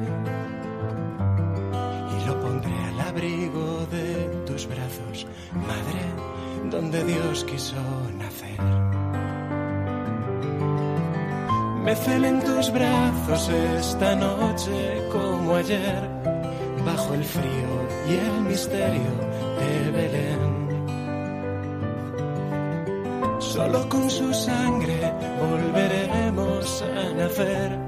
y 2.14 2.26
lo 2.26 2.38
pondré 2.42 2.76
al 2.90 3.00
abrigo 3.00 3.86
de 3.90 4.28
tus 4.44 4.66
brazos, 4.66 5.26
madre, 5.54 6.02
donde 6.70 7.02
Dios 7.04 7.44
quiso 7.44 7.76
celen 11.96 12.40
tus 12.40 12.70
brazos 12.72 13.48
esta 13.48 14.14
noche 14.14 15.02
como 15.10 15.56
ayer, 15.56 16.02
bajo 16.84 17.14
el 17.14 17.24
frío 17.24 17.70
y 18.08 18.12
el 18.14 18.40
misterio 18.42 19.10
de 19.58 19.90
Belén. 19.90 20.60
Solo 23.40 23.88
con 23.88 24.08
su 24.08 24.32
sangre 24.32 25.12
volveremos 25.40 26.82
a 26.82 27.14
nacer, 27.14 27.78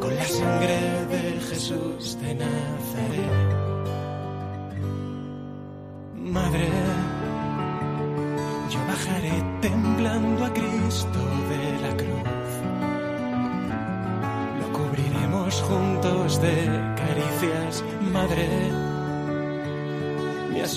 con 0.00 0.14
la 0.16 0.24
sangre 0.24 0.78
de 1.10 1.40
Jesús 1.48 2.18
de 2.20 2.34
Nazaret. 2.34 3.49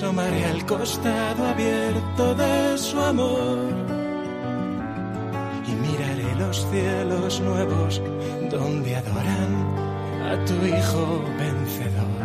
Asomaré 0.04 0.44
al 0.46 0.66
costado 0.66 1.48
abierto 1.48 2.36
de 2.36 2.78
su 2.78 3.00
amor 3.00 3.58
y 5.66 5.72
miraré 5.72 6.36
los 6.36 6.68
cielos 6.70 7.40
nuevos 7.40 8.02
donde 8.52 8.98
adoran 8.98 9.52
a 10.30 10.46
tu 10.46 10.56
Hijo 10.66 11.24
vencedor. 11.40 12.22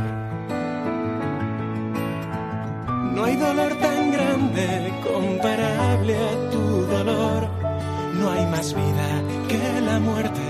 No 3.14 3.24
hay 3.24 3.36
dolor 3.36 3.72
tan 3.74 4.10
grande 4.10 4.92
comparable 5.12 6.16
a 6.16 6.50
tu 6.50 6.64
dolor. 6.96 7.48
No 8.14 8.30
hay 8.32 8.46
más 8.46 8.74
vida 8.74 9.08
que 9.48 9.80
la 9.82 10.00
muerte 10.00 10.46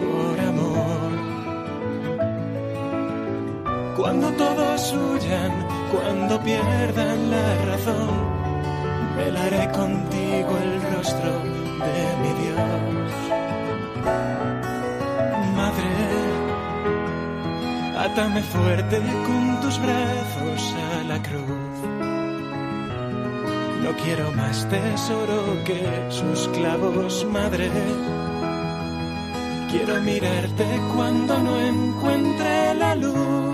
por 0.00 0.40
amor. 0.40 1.31
Cuando 3.96 4.32
todos 4.32 4.94
huyan, 4.94 5.52
cuando 5.92 6.40
pierdan 6.40 7.30
la 7.30 7.54
razón, 7.66 8.08
velaré 9.16 9.70
contigo 9.70 10.58
el 10.62 10.82
rostro 10.94 11.32
de 11.86 12.16
mi 12.22 12.32
Dios. 12.42 13.12
Madre, 15.54 15.92
átame 17.98 18.42
fuerte 18.42 18.98
con 19.26 19.60
tus 19.60 19.78
brazos 19.78 20.74
a 20.94 21.04
la 21.04 21.22
cruz. 21.22 21.76
No 23.82 23.92
quiero 24.02 24.32
más 24.32 24.66
tesoro 24.70 25.62
que 25.66 26.06
sus 26.08 26.48
clavos, 26.48 27.26
madre. 27.30 27.70
Quiero 29.70 30.00
mirarte 30.00 30.64
cuando 30.94 31.38
no 31.38 31.60
encuentre 31.60 32.74
la 32.74 32.94
luz 32.94 33.51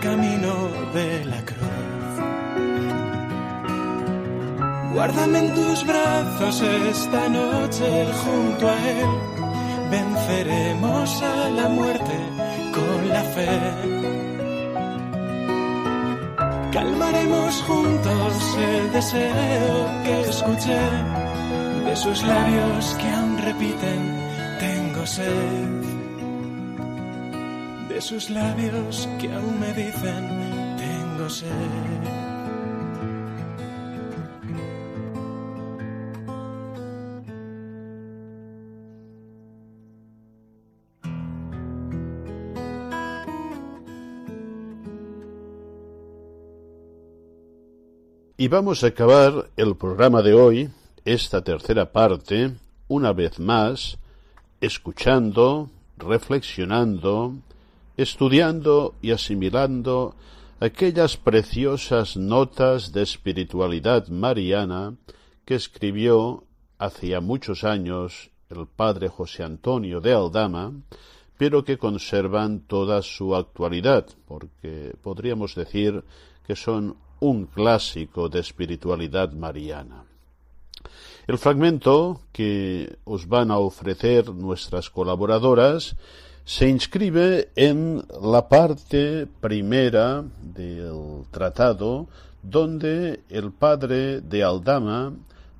camino 0.00 0.54
de 0.94 1.24
la 1.24 1.40
cruz. 1.44 1.58
Guárdame 4.94 5.38
en 5.38 5.54
tus 5.54 5.86
brazos 5.86 6.62
esta 6.62 7.28
noche 7.28 8.06
junto 8.24 8.68
a 8.68 8.76
él. 8.88 9.10
Venceremos 9.90 11.22
a 11.22 11.48
la 11.50 11.68
muerte 11.68 12.16
con 12.74 13.08
la 13.08 13.22
fe. 13.34 13.48
Calmaremos 16.72 17.62
juntos 17.62 18.56
el 18.58 18.92
deseo 18.92 20.02
que 20.04 20.20
escuché 20.28 20.80
de 21.86 21.96
sus 21.96 22.22
labios 22.22 22.96
que 23.00 23.08
aún 23.08 23.38
repiten, 23.38 24.00
tengo 24.60 25.06
sed. 25.06 25.67
Sus 28.00 28.30
labios 28.30 29.08
que 29.20 29.30
aún 29.30 29.60
me 29.60 29.74
dicen, 29.74 30.76
tengo 30.78 31.28
sed. 31.28 31.48
Y 48.38 48.48
vamos 48.48 48.84
a 48.84 48.86
acabar 48.86 49.50
el 49.56 49.76
programa 49.76 50.22
de 50.22 50.32
hoy, 50.32 50.70
esta 51.04 51.42
tercera 51.42 51.92
parte, 51.92 52.52
una 52.86 53.12
vez 53.12 53.38
más, 53.38 53.98
escuchando, 54.60 55.68
reflexionando, 55.98 57.34
estudiando 57.98 58.94
y 59.02 59.10
asimilando 59.10 60.14
aquellas 60.60 61.16
preciosas 61.16 62.16
notas 62.16 62.92
de 62.92 63.02
espiritualidad 63.02 64.06
mariana 64.06 64.94
que 65.44 65.56
escribió 65.56 66.44
hacía 66.78 67.20
muchos 67.20 67.64
años 67.64 68.30
el 68.50 68.68
padre 68.68 69.08
José 69.08 69.42
Antonio 69.42 70.00
de 70.00 70.14
Aldama, 70.14 70.72
pero 71.36 71.64
que 71.64 71.76
conservan 71.76 72.60
toda 72.60 73.02
su 73.02 73.34
actualidad, 73.34 74.06
porque 74.26 74.94
podríamos 75.02 75.56
decir 75.56 76.04
que 76.46 76.54
son 76.54 76.96
un 77.18 77.46
clásico 77.46 78.28
de 78.28 78.38
espiritualidad 78.38 79.32
mariana. 79.32 80.04
El 81.26 81.36
fragmento 81.36 82.20
que 82.30 82.96
os 83.04 83.26
van 83.26 83.50
a 83.50 83.58
ofrecer 83.58 84.30
nuestras 84.30 84.88
colaboradoras 84.88 85.96
se 86.48 86.66
inscribe 86.66 87.50
en 87.56 88.02
la 88.22 88.48
parte 88.48 89.26
primera 89.26 90.24
del 90.40 91.24
tratado 91.30 92.08
donde 92.42 93.20
el 93.28 93.52
padre 93.52 94.22
de 94.22 94.44
Aldama 94.44 95.12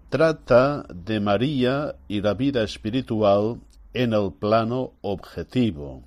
trata 0.09 0.87
de 0.89 1.21
María 1.21 1.95
y 2.09 2.23
la 2.23 2.33
vida 2.33 2.63
espiritual 2.63 3.61
en 3.93 4.15
el 4.15 4.33
plano 4.33 4.95
objetivo 5.03 6.05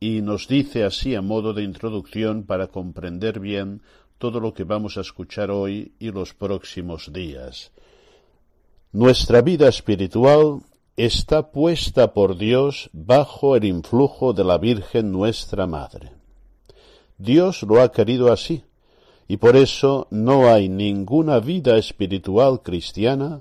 y 0.00 0.22
nos 0.22 0.48
dice 0.48 0.82
así 0.82 1.14
a 1.14 1.22
modo 1.22 1.52
de 1.52 1.62
introducción 1.62 2.42
para 2.42 2.66
comprender 2.66 3.38
bien 3.38 3.80
todo 4.18 4.40
lo 4.40 4.52
que 4.54 4.64
vamos 4.64 4.98
a 4.98 5.02
escuchar 5.02 5.52
hoy 5.52 5.92
y 6.00 6.10
los 6.10 6.34
próximos 6.34 7.12
días. 7.12 7.70
Nuestra 8.90 9.40
vida 9.40 9.68
espiritual 9.68 10.62
está 11.06 11.50
puesta 11.50 12.12
por 12.12 12.36
Dios 12.36 12.90
bajo 12.92 13.56
el 13.56 13.64
influjo 13.64 14.34
de 14.34 14.44
la 14.44 14.58
Virgen 14.58 15.10
nuestra 15.10 15.66
Madre. 15.66 16.12
Dios 17.16 17.62
lo 17.62 17.80
ha 17.80 17.90
querido 17.90 18.30
así, 18.30 18.64
y 19.26 19.38
por 19.38 19.56
eso 19.56 20.08
no 20.10 20.52
hay 20.52 20.68
ninguna 20.68 21.40
vida 21.40 21.78
espiritual 21.78 22.60
cristiana 22.62 23.40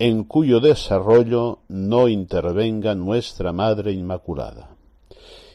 en 0.00 0.24
cuyo 0.24 0.58
desarrollo 0.58 1.60
no 1.68 2.08
intervenga 2.08 2.96
nuestra 2.96 3.52
Madre 3.52 3.92
Inmaculada. 3.92 4.76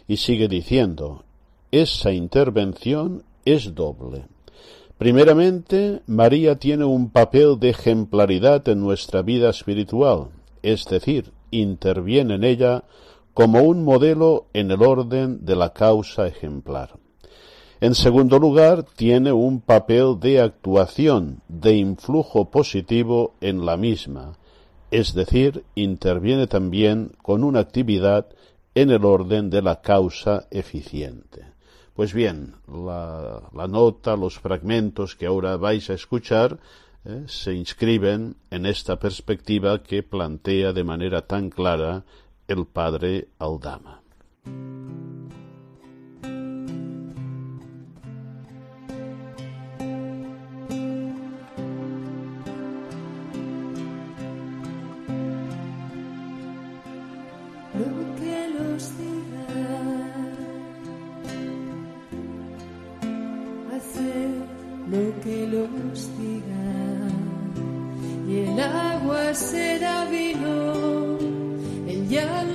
Y 0.08 0.18
sigue 0.18 0.48
diciendo, 0.48 1.26
esa 1.70 2.14
intervención 2.14 3.24
es 3.44 3.76
doble. 3.76 4.24
Primeramente, 4.98 6.02
María 6.08 6.58
tiene 6.58 6.86
un 6.86 7.10
papel 7.10 7.60
de 7.60 7.72
ejemplaridad 7.72 8.70
en 8.70 8.80
nuestra 8.80 9.22
vida 9.22 9.50
espiritual, 9.50 10.30
es 10.64 10.86
decir, 10.86 11.34
interviene 11.52 12.36
en 12.36 12.44
ella 12.44 12.84
como 13.34 13.62
un 13.62 13.84
modelo 13.84 14.48
en 14.54 14.72
el 14.72 14.82
orden 14.82 15.46
de 15.46 15.56
la 15.56 15.72
causa 15.74 16.28
ejemplar. 16.28 16.98
En 17.80 17.96
segundo 17.96 18.38
lugar, 18.38 18.84
tiene 18.84 19.32
un 19.32 19.62
papel 19.62 20.20
de 20.20 20.42
actuación, 20.42 21.42
de 21.48 21.76
influjo 21.76 22.52
positivo 22.52 23.36
en 23.42 23.66
la 23.66 23.78
misma, 23.78 24.38
es 24.92 25.14
decir, 25.14 25.64
interviene 25.74 26.48
también 26.48 27.14
con 27.22 27.44
una 27.44 27.62
actividad 27.62 28.28
en 28.76 28.92
el 28.92 29.06
orden 29.06 29.50
de 29.50 29.62
la 29.62 29.82
causa 29.82 30.48
eficiente. 30.52 31.46
Pues 31.96 32.14
bien, 32.14 32.56
la, 32.68 33.68
nota, 33.68 34.16
los 34.16 34.40
fragmentos 34.40 35.16
que 35.16 35.26
ahora 35.26 35.58
vais 35.58 35.90
a 35.90 35.94
escuchar 35.94 36.60
eh, 37.06 37.24
se 37.28 37.54
inscriben 37.54 38.36
en 38.50 38.66
esta 38.66 39.00
perspectiva 39.00 39.82
que 39.82 40.04
plantea 40.04 40.74
de 40.74 40.84
manera 40.84 41.22
tan 41.26 41.50
clara 41.50 42.04
el 42.48 42.66
padre 42.66 43.30
Aldama 43.40 44.02
y 68.32 68.40
el 68.48 68.60
agua 68.60 69.34
será 69.34 70.06
vino, 70.06 71.18
el 71.86 72.08
llanto 72.08 72.51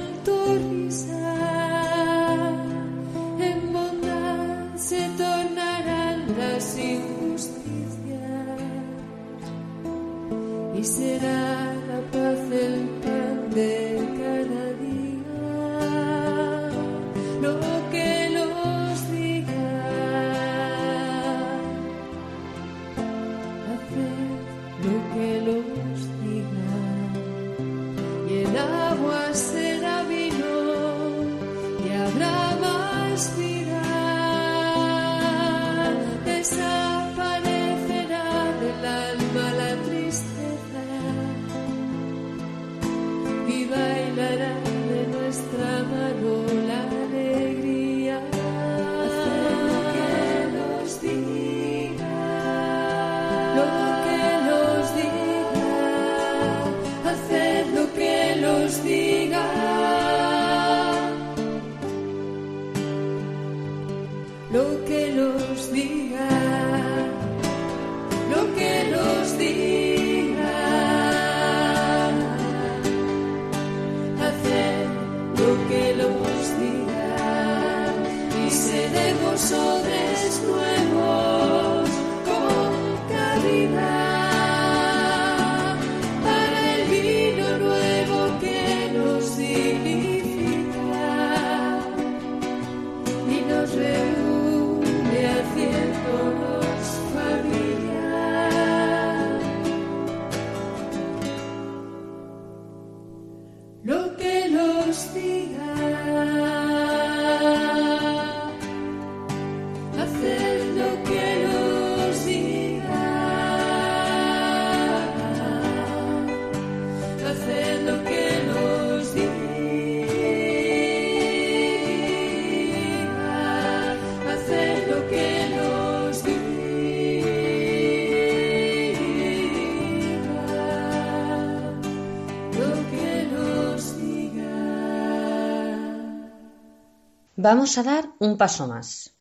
Vamos 137.48 137.78
a 137.78 137.84
dar 137.84 138.04
un 138.18 138.36
paso 138.38 138.66
más. 138.66 139.16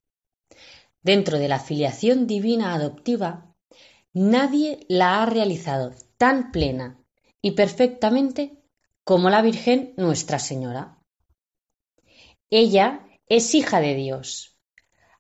Dentro 1.04 1.38
de 1.38 1.48
la 1.48 1.60
filiación 1.60 2.26
divina 2.26 2.74
adoptiva, 2.74 3.54
nadie 4.14 4.80
la 4.90 5.22
ha 5.22 5.28
realizado 5.28 5.94
tan 6.18 6.52
plena 6.52 7.00
y 7.40 7.52
perfectamente 7.52 8.64
como 9.04 9.30
la 9.30 9.44
Virgen 9.44 9.94
Nuestra 9.98 10.40
Señora. 10.40 10.98
Ella 12.50 13.06
es 13.28 13.54
hija 13.54 13.80
de 13.80 13.94
Dios, 13.94 14.58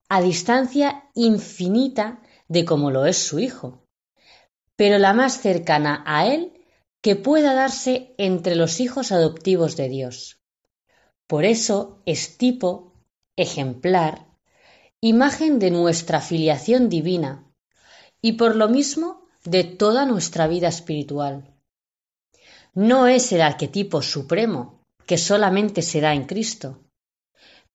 a 0.10 0.24
distancia 0.24 1.08
infinita 1.14 2.24
de 2.48 2.66
como 2.66 2.90
lo 2.90 3.06
es 3.06 3.20
su 3.20 3.38
Hijo, 3.38 3.86
pero 4.76 4.98
la 4.98 5.14
más 5.14 5.42
cercana 5.42 6.04
a 6.08 6.26
Él 6.26 6.66
que 7.02 7.16
pueda 7.16 7.54
darse 7.54 8.16
entre 8.18 8.56
los 8.56 8.80
hijos 8.80 9.12
adoptivos 9.12 9.78
de 9.78 9.90
Dios. 9.90 10.42
Por 11.28 11.46
eso 11.46 12.02
es 12.08 12.40
tipo 12.40 12.95
ejemplar, 13.38 14.28
imagen 15.02 15.60
de 15.60 15.72
nuestra 15.72 16.22
filiación 16.22 16.90
divina 16.90 17.44
y 18.22 18.34
por 18.34 18.56
lo 18.56 18.70
mismo 18.70 19.28
de 19.44 19.64
toda 19.64 20.06
nuestra 20.06 20.48
vida 20.48 20.68
espiritual. 20.68 21.54
No 22.74 23.08
es 23.08 23.32
el 23.32 23.42
arquetipo 23.42 24.02
supremo 24.02 24.82
que 25.06 25.18
solamente 25.18 25.82
se 25.82 26.02
da 26.02 26.14
en 26.14 26.26
Cristo, 26.26 26.84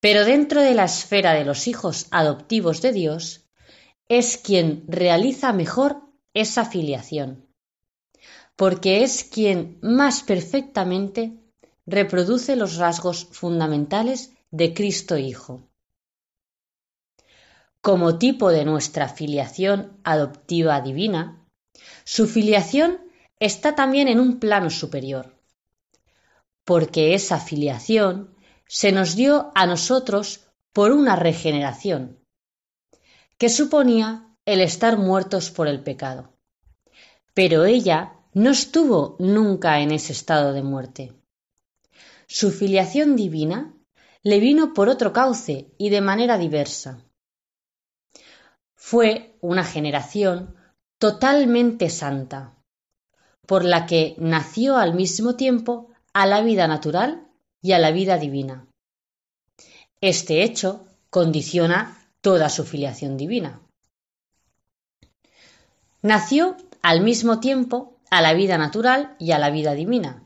pero 0.00 0.24
dentro 0.24 0.62
de 0.62 0.74
la 0.74 0.84
esfera 0.84 1.34
de 1.34 1.44
los 1.44 1.68
hijos 1.68 2.06
adoptivos 2.10 2.82
de 2.82 2.92
Dios, 2.92 3.46
es 4.08 4.38
quien 4.38 4.84
realiza 4.88 5.52
mejor 5.52 6.02
esa 6.34 6.64
filiación, 6.64 7.46
porque 8.56 9.04
es 9.04 9.24
quien 9.24 9.78
más 9.82 10.22
perfectamente 10.22 11.38
reproduce 11.86 12.56
los 12.56 12.76
rasgos 12.76 13.26
fundamentales 13.30 14.32
de 14.50 14.74
Cristo 14.74 15.16
Hijo. 15.16 15.68
Como 17.80 18.18
tipo 18.18 18.50
de 18.50 18.64
nuestra 18.64 19.08
filiación 19.08 20.00
adoptiva 20.04 20.80
divina, 20.80 21.46
su 22.04 22.26
filiación 22.26 22.98
está 23.38 23.74
también 23.74 24.08
en 24.08 24.20
un 24.20 24.40
plano 24.40 24.68
superior, 24.68 25.36
porque 26.64 27.14
esa 27.14 27.38
filiación 27.38 28.34
se 28.66 28.92
nos 28.92 29.14
dio 29.16 29.52
a 29.54 29.66
nosotros 29.66 30.48
por 30.72 30.92
una 30.92 31.16
regeneración, 31.16 32.18
que 33.38 33.48
suponía 33.48 34.36
el 34.44 34.60
estar 34.60 34.98
muertos 34.98 35.50
por 35.50 35.68
el 35.68 35.82
pecado. 35.82 36.34
Pero 37.34 37.64
ella 37.64 38.16
no 38.34 38.50
estuvo 38.50 39.16
nunca 39.20 39.80
en 39.80 39.92
ese 39.92 40.12
estado 40.12 40.52
de 40.52 40.62
muerte. 40.62 41.12
Su 42.26 42.50
filiación 42.50 43.16
divina 43.16 43.74
le 44.22 44.38
vino 44.38 44.74
por 44.74 44.88
otro 44.88 45.12
cauce 45.12 45.72
y 45.78 45.90
de 45.90 46.00
manera 46.00 46.36
diversa. 46.36 46.98
Fue 48.74 49.36
una 49.40 49.64
generación 49.64 50.56
totalmente 50.98 51.88
santa, 51.88 52.54
por 53.46 53.64
la 53.64 53.86
que 53.86 54.14
nació 54.18 54.76
al 54.76 54.94
mismo 54.94 55.36
tiempo 55.36 55.88
a 56.12 56.26
la 56.26 56.42
vida 56.42 56.66
natural 56.66 57.28
y 57.62 57.72
a 57.72 57.78
la 57.78 57.90
vida 57.90 58.18
divina. 58.18 58.66
Este 60.00 60.42
hecho 60.42 60.86
condiciona 61.08 61.98
toda 62.20 62.48
su 62.48 62.64
filiación 62.64 63.16
divina. 63.16 63.60
Nació 66.02 66.56
al 66.82 67.00
mismo 67.00 67.40
tiempo 67.40 67.98
a 68.10 68.22
la 68.22 68.32
vida 68.32 68.58
natural 68.58 69.16
y 69.18 69.32
a 69.32 69.38
la 69.38 69.50
vida 69.50 69.74
divina. 69.74 70.24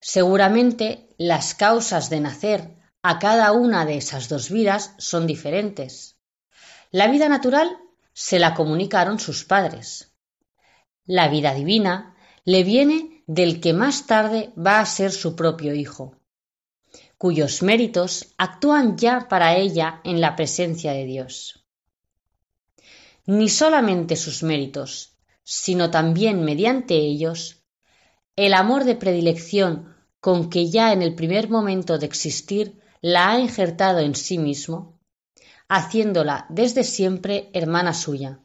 Seguramente 0.00 1.08
las 1.18 1.54
causas 1.54 2.10
de 2.10 2.20
nacer 2.20 2.77
a 3.02 3.18
cada 3.18 3.52
una 3.52 3.84
de 3.86 3.96
esas 3.96 4.28
dos 4.28 4.50
vidas 4.50 4.94
son 4.98 5.26
diferentes. 5.26 6.16
La 6.90 7.08
vida 7.08 7.28
natural 7.28 7.76
se 8.12 8.38
la 8.38 8.54
comunicaron 8.54 9.20
sus 9.20 9.44
padres. 9.44 10.12
La 11.04 11.28
vida 11.28 11.54
divina 11.54 12.16
le 12.44 12.64
viene 12.64 13.22
del 13.26 13.60
que 13.60 13.72
más 13.72 14.06
tarde 14.06 14.52
va 14.58 14.80
a 14.80 14.86
ser 14.86 15.12
su 15.12 15.36
propio 15.36 15.74
hijo, 15.74 16.16
cuyos 17.16 17.62
méritos 17.62 18.34
actúan 18.38 18.96
ya 18.96 19.28
para 19.28 19.56
ella 19.56 20.00
en 20.04 20.20
la 20.20 20.34
presencia 20.34 20.92
de 20.92 21.04
Dios. 21.04 21.64
Ni 23.26 23.48
solamente 23.48 24.16
sus 24.16 24.42
méritos, 24.42 25.18
sino 25.44 25.90
también 25.90 26.44
mediante 26.44 26.94
ellos, 26.96 27.62
el 28.34 28.54
amor 28.54 28.84
de 28.84 28.96
predilección 28.96 29.94
con 30.20 30.50
que 30.50 30.70
ya 30.70 30.92
en 30.92 31.02
el 31.02 31.14
primer 31.14 31.48
momento 31.48 31.98
de 31.98 32.06
existir 32.06 32.80
la 33.00 33.30
ha 33.30 33.38
injertado 33.38 34.00
en 34.00 34.14
sí 34.14 34.38
mismo, 34.38 34.98
haciéndola 35.68 36.46
desde 36.48 36.84
siempre 36.84 37.50
hermana 37.52 37.94
suya, 37.94 38.40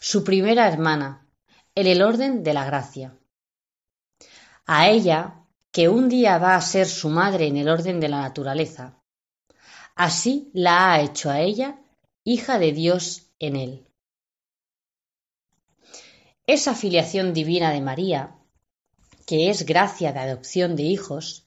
su 0.00 0.24
primera 0.24 0.68
hermana, 0.68 1.26
en 1.74 1.86
el 1.86 2.02
orden 2.02 2.42
de 2.42 2.54
la 2.54 2.64
gracia. 2.64 3.18
A 4.66 4.88
ella, 4.88 5.44
que 5.70 5.88
un 5.88 6.08
día 6.08 6.38
va 6.38 6.54
a 6.54 6.60
ser 6.60 6.86
su 6.86 7.08
madre 7.08 7.46
en 7.46 7.56
el 7.56 7.68
orden 7.68 8.00
de 8.00 8.08
la 8.08 8.20
naturaleza. 8.20 9.02
Así 9.94 10.50
la 10.52 10.92
ha 10.92 11.00
hecho 11.00 11.30
a 11.30 11.40
ella 11.40 11.80
hija 12.24 12.58
de 12.58 12.72
Dios 12.72 13.30
en 13.38 13.56
él. 13.56 13.86
Esa 16.46 16.74
filiación 16.74 17.32
divina 17.32 17.70
de 17.70 17.80
María, 17.80 18.36
que 19.26 19.50
es 19.50 19.64
gracia 19.64 20.12
de 20.12 20.20
adopción 20.20 20.76
de 20.76 20.82
hijos, 20.82 21.43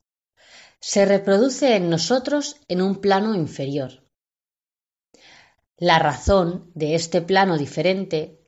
se 0.88 1.04
reproduce 1.04 1.76
en 1.76 1.90
nosotros 1.90 2.62
en 2.70 2.82
un 2.82 3.02
plano 3.02 3.36
inferior. 3.36 4.08
La 5.76 6.00
razón 6.00 6.72
de 6.76 6.96
este 6.96 7.22
plano 7.22 7.58
diferente 7.58 8.40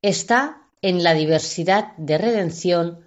está 0.00 0.70
en 0.80 1.02
la 1.02 1.14
diversidad 1.14 1.96
de 1.96 2.16
redención 2.16 3.04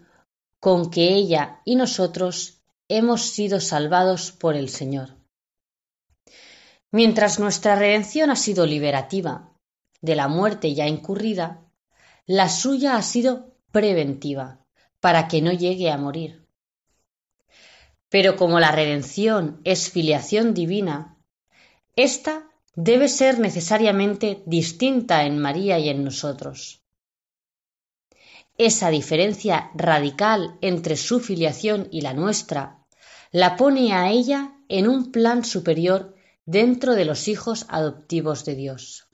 con 0.59 0.91
que 0.91 1.13
ella 1.13 1.61
y 1.63 1.77
nosotros 1.77 2.63
hemos 2.89 3.21
sido 3.21 3.61
salvados 3.61 4.33
por 4.33 4.57
el 4.57 4.67
Señor. 4.67 5.15
Mientras 6.91 7.39
nuestra 7.39 7.77
redención 7.77 8.29
ha 8.29 8.35
sido 8.35 8.65
liberativa 8.65 9.53
de 10.01 10.17
la 10.17 10.27
muerte 10.27 10.73
ya 10.73 10.85
incurrida, 10.85 11.63
la 12.25 12.49
suya 12.49 12.97
ha 12.97 13.01
sido 13.03 13.55
preventiva 13.71 14.65
para 14.99 15.29
que 15.29 15.41
no 15.41 15.53
llegue 15.53 15.89
a 15.91 15.97
morir. 15.97 16.40
Pero 18.11 18.35
como 18.35 18.59
la 18.59 18.73
redención 18.73 19.61
es 19.63 19.89
filiación 19.89 20.53
divina, 20.53 21.17
ésta 21.95 22.43
debe 22.75 23.07
ser 23.07 23.39
necesariamente 23.39 24.43
distinta 24.45 25.23
en 25.23 25.39
María 25.39 25.79
y 25.79 25.87
en 25.87 26.03
nosotros. 26.03 26.81
Esa 28.57 28.89
diferencia 28.89 29.71
radical 29.75 30.57
entre 30.59 30.97
su 30.97 31.21
filiación 31.21 31.87
y 31.89 32.01
la 32.01 32.13
nuestra 32.13 32.85
la 33.31 33.55
pone 33.55 33.93
a 33.93 34.11
ella 34.11 34.57
en 34.67 34.89
un 34.89 35.13
plan 35.13 35.45
superior 35.45 36.13
dentro 36.45 36.95
de 36.95 37.05
los 37.05 37.29
hijos 37.29 37.65
adoptivos 37.69 38.43
de 38.43 38.55
Dios. 38.55 39.07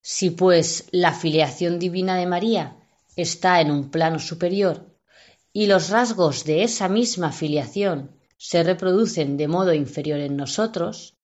Si 0.00 0.30
pues 0.30 0.86
la 0.92 1.12
filiación 1.12 1.80
divina 1.80 2.16
de 2.16 2.26
María 2.26 2.76
está 3.16 3.60
en 3.60 3.72
un 3.72 3.90
plano 3.90 4.20
superior 4.20 4.95
y 5.56 5.68
los 5.68 5.88
rasgos 5.88 6.44
de 6.44 6.64
esa 6.64 6.86
misma 6.86 7.32
filiación 7.32 8.10
se 8.36 8.62
reproducen 8.62 9.38
de 9.38 9.48
modo 9.48 9.72
inferior 9.72 10.20
en 10.20 10.36
nosotros, 10.36 11.16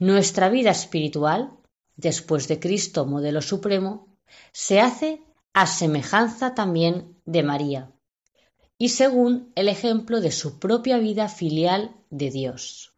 nuestra 0.00 0.48
vida 0.48 0.72
espiritual, 0.72 1.52
después 1.94 2.48
de 2.48 2.58
Cristo 2.58 3.06
modelo 3.06 3.40
supremo, 3.40 4.08
se 4.50 4.80
hace 4.80 5.22
a 5.52 5.68
semejanza 5.68 6.56
también 6.56 7.16
de 7.26 7.44
María, 7.44 7.92
y 8.76 8.88
según 8.88 9.52
el 9.54 9.68
ejemplo 9.68 10.20
de 10.20 10.32
su 10.32 10.58
propia 10.58 10.98
vida 10.98 11.28
filial 11.28 11.94
de 12.10 12.32
Dios. 12.32 12.92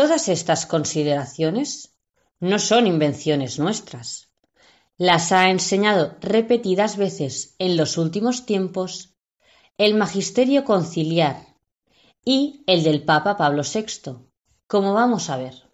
Todas 0.00 0.30
estas 0.30 0.64
consideraciones 0.64 1.94
no 2.40 2.58
son 2.58 2.86
invenciones 2.86 3.58
nuestras. 3.58 4.30
Las 4.96 5.30
ha 5.30 5.50
enseñado 5.50 6.16
repetidas 6.22 6.96
veces 6.96 7.54
en 7.58 7.76
los 7.76 7.98
últimos 7.98 8.46
tiempos 8.46 9.14
el 9.76 9.92
Magisterio 9.92 10.64
Conciliar 10.64 11.54
y 12.24 12.64
el 12.66 12.82
del 12.82 13.04
Papa 13.04 13.36
Pablo 13.36 13.60
VI, 13.62 14.12
como 14.66 14.94
vamos 14.94 15.28
a 15.28 15.36
ver. 15.36 15.68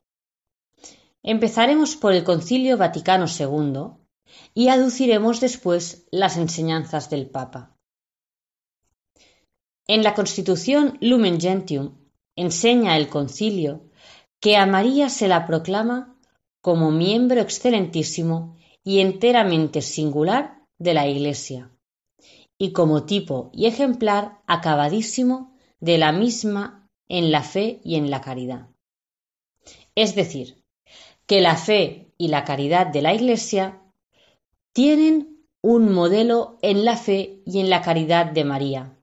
Empezaremos 1.22 1.94
por 1.94 2.12
el 2.12 2.24
Concilio 2.24 2.76
Vaticano 2.76 3.26
II 3.28 4.08
y 4.54 4.70
aduciremos 4.70 5.38
después 5.38 6.08
las 6.10 6.36
enseñanzas 6.36 7.10
del 7.10 7.30
Papa. 7.30 7.78
En 9.86 10.02
la 10.02 10.14
Constitución 10.14 10.98
Lumen 11.00 11.40
Gentium 11.40 11.96
enseña 12.34 12.96
el 12.96 13.08
concilio 13.08 13.86
que 14.40 14.56
a 14.56 14.66
María 14.66 15.08
se 15.08 15.28
la 15.28 15.46
proclama 15.46 16.16
como 16.60 16.90
miembro 16.90 17.40
excelentísimo 17.40 18.56
y 18.84 19.00
enteramente 19.00 19.82
singular 19.82 20.62
de 20.78 20.94
la 20.94 21.06
Iglesia, 21.06 21.70
y 22.58 22.72
como 22.72 23.04
tipo 23.04 23.50
y 23.52 23.66
ejemplar 23.66 24.40
acabadísimo 24.46 25.56
de 25.80 25.98
la 25.98 26.12
misma 26.12 26.88
en 27.08 27.30
la 27.30 27.42
fe 27.42 27.80
y 27.84 27.96
en 27.96 28.10
la 28.10 28.20
caridad. 28.20 28.68
Es 29.94 30.14
decir, 30.14 30.62
que 31.26 31.40
la 31.40 31.56
fe 31.56 32.12
y 32.18 32.28
la 32.28 32.44
caridad 32.44 32.86
de 32.86 33.02
la 33.02 33.14
Iglesia 33.14 33.80
tienen 34.72 35.46
un 35.62 35.92
modelo 35.92 36.58
en 36.62 36.84
la 36.84 36.96
fe 36.96 37.42
y 37.46 37.60
en 37.60 37.70
la 37.70 37.80
caridad 37.80 38.26
de 38.26 38.44
María, 38.44 38.98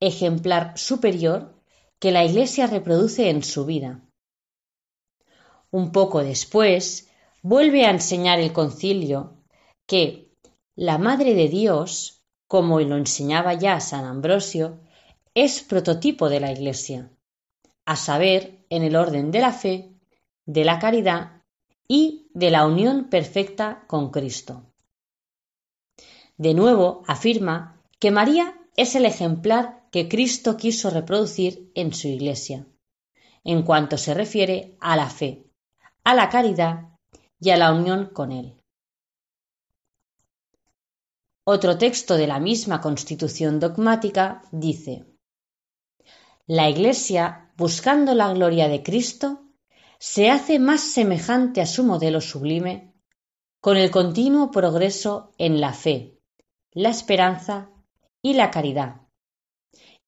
ejemplar 0.00 0.76
superior 0.76 1.54
que 1.98 2.10
la 2.10 2.24
Iglesia 2.24 2.66
reproduce 2.66 3.30
en 3.30 3.42
su 3.42 3.64
vida 3.64 4.02
un 5.70 5.92
poco 5.92 6.22
después, 6.22 7.08
vuelve 7.42 7.84
a 7.84 7.90
enseñar 7.90 8.40
el 8.40 8.52
concilio 8.52 9.36
que 9.86 10.30
la 10.74 10.98
Madre 10.98 11.34
de 11.34 11.48
Dios, 11.48 12.22
como 12.46 12.80
lo 12.80 12.96
enseñaba 12.96 13.54
ya 13.54 13.80
San 13.80 14.04
Ambrosio, 14.04 14.80
es 15.34 15.62
prototipo 15.62 16.28
de 16.28 16.40
la 16.40 16.52
Iglesia, 16.52 17.10
a 17.84 17.96
saber, 17.96 18.64
en 18.70 18.82
el 18.82 18.96
orden 18.96 19.30
de 19.30 19.40
la 19.40 19.52
fe, 19.52 19.92
de 20.46 20.64
la 20.64 20.78
caridad 20.78 21.42
y 21.88 22.28
de 22.34 22.50
la 22.50 22.66
unión 22.66 23.10
perfecta 23.10 23.84
con 23.86 24.10
Cristo. 24.10 24.64
De 26.36 26.54
nuevo 26.54 27.02
afirma 27.06 27.82
que 27.98 28.10
María 28.10 28.58
es 28.76 28.94
el 28.94 29.04
ejemplar 29.04 29.88
que 29.90 30.08
Cristo 30.08 30.56
quiso 30.56 30.90
reproducir 30.90 31.70
en 31.74 31.92
su 31.92 32.08
Iglesia, 32.08 32.66
en 33.44 33.62
cuanto 33.62 33.98
se 33.98 34.14
refiere 34.14 34.76
a 34.80 34.96
la 34.96 35.10
fe, 35.10 35.49
a 36.04 36.14
la 36.14 36.28
caridad 36.28 36.88
y 37.38 37.50
a 37.50 37.56
la 37.56 37.72
unión 37.72 38.10
con 38.12 38.32
Él. 38.32 38.60
Otro 41.44 41.78
texto 41.78 42.16
de 42.16 42.26
la 42.26 42.38
misma 42.38 42.80
constitución 42.80 43.60
dogmática 43.60 44.42
dice, 44.52 45.06
La 46.46 46.68
Iglesia, 46.68 47.52
buscando 47.56 48.14
la 48.14 48.32
gloria 48.32 48.68
de 48.68 48.82
Cristo, 48.82 49.46
se 49.98 50.30
hace 50.30 50.58
más 50.58 50.80
semejante 50.80 51.60
a 51.60 51.66
su 51.66 51.84
modelo 51.84 52.20
sublime 52.20 52.94
con 53.60 53.76
el 53.76 53.90
continuo 53.90 54.50
progreso 54.50 55.32
en 55.36 55.60
la 55.60 55.72
fe, 55.72 56.18
la 56.72 56.88
esperanza 56.88 57.70
y 58.22 58.34
la 58.34 58.50
caridad, 58.50 59.02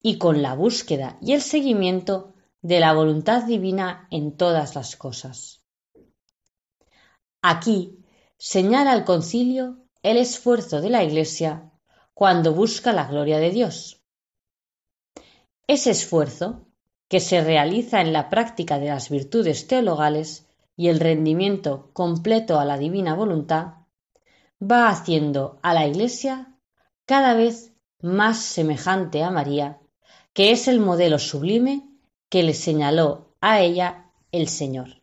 y 0.01 0.17
con 0.17 0.43
la 0.43 0.55
búsqueda 0.55 1.19
y 1.21 1.33
el 1.33 1.43
seguimiento 1.43 2.35
de 2.63 2.81
la 2.81 2.95
voluntad 2.95 3.45
divina 3.45 4.07
en 4.11 4.37
todas 4.37 4.75
las 4.75 4.97
cosas. 4.97 5.62
Aquí 7.43 7.99
señala 8.39 8.95
el 8.95 9.05
concilio 9.05 9.79
el 10.03 10.17
esfuerzo 10.17 10.81
de 10.81 10.91
la 10.91 11.05
Iglesia 11.05 11.73
cuando 12.15 12.55
busca 12.55 12.93
la 12.93 13.07
gloria 13.07 13.39
de 13.39 13.51
Dios. 13.51 14.01
Ese 15.67 15.91
esfuerzo, 15.91 16.67
que 17.09 17.21
se 17.21 17.43
realiza 17.43 18.01
en 18.01 18.13
la 18.13 18.31
práctica 18.31 18.79
de 18.79 18.89
las 18.89 19.11
virtudes 19.11 19.67
teologales 19.67 20.47
y 20.77 20.89
el 20.89 20.99
rendimiento 20.99 21.91
completo 21.93 22.59
a 22.59 22.65
la 22.65 22.79
divina 22.79 23.15
voluntad, 23.15 23.75
va 24.63 24.89
haciendo 24.89 25.59
a 25.63 25.75
la 25.75 25.87
Iglesia 25.87 26.57
cada 27.05 27.35
vez 27.35 27.73
más 28.01 28.39
semejante 28.39 29.23
a 29.23 29.31
María, 29.31 29.81
que 30.33 30.53
es 30.53 30.69
el 30.69 30.81
modelo 30.81 31.19
sublime 31.19 31.89
que 32.29 32.43
le 32.43 32.55
señaló 32.55 33.35
a 33.41 33.61
ella 33.61 34.11
el 34.31 34.49
Señor. 34.49 35.03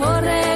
Aquí 0.00 0.47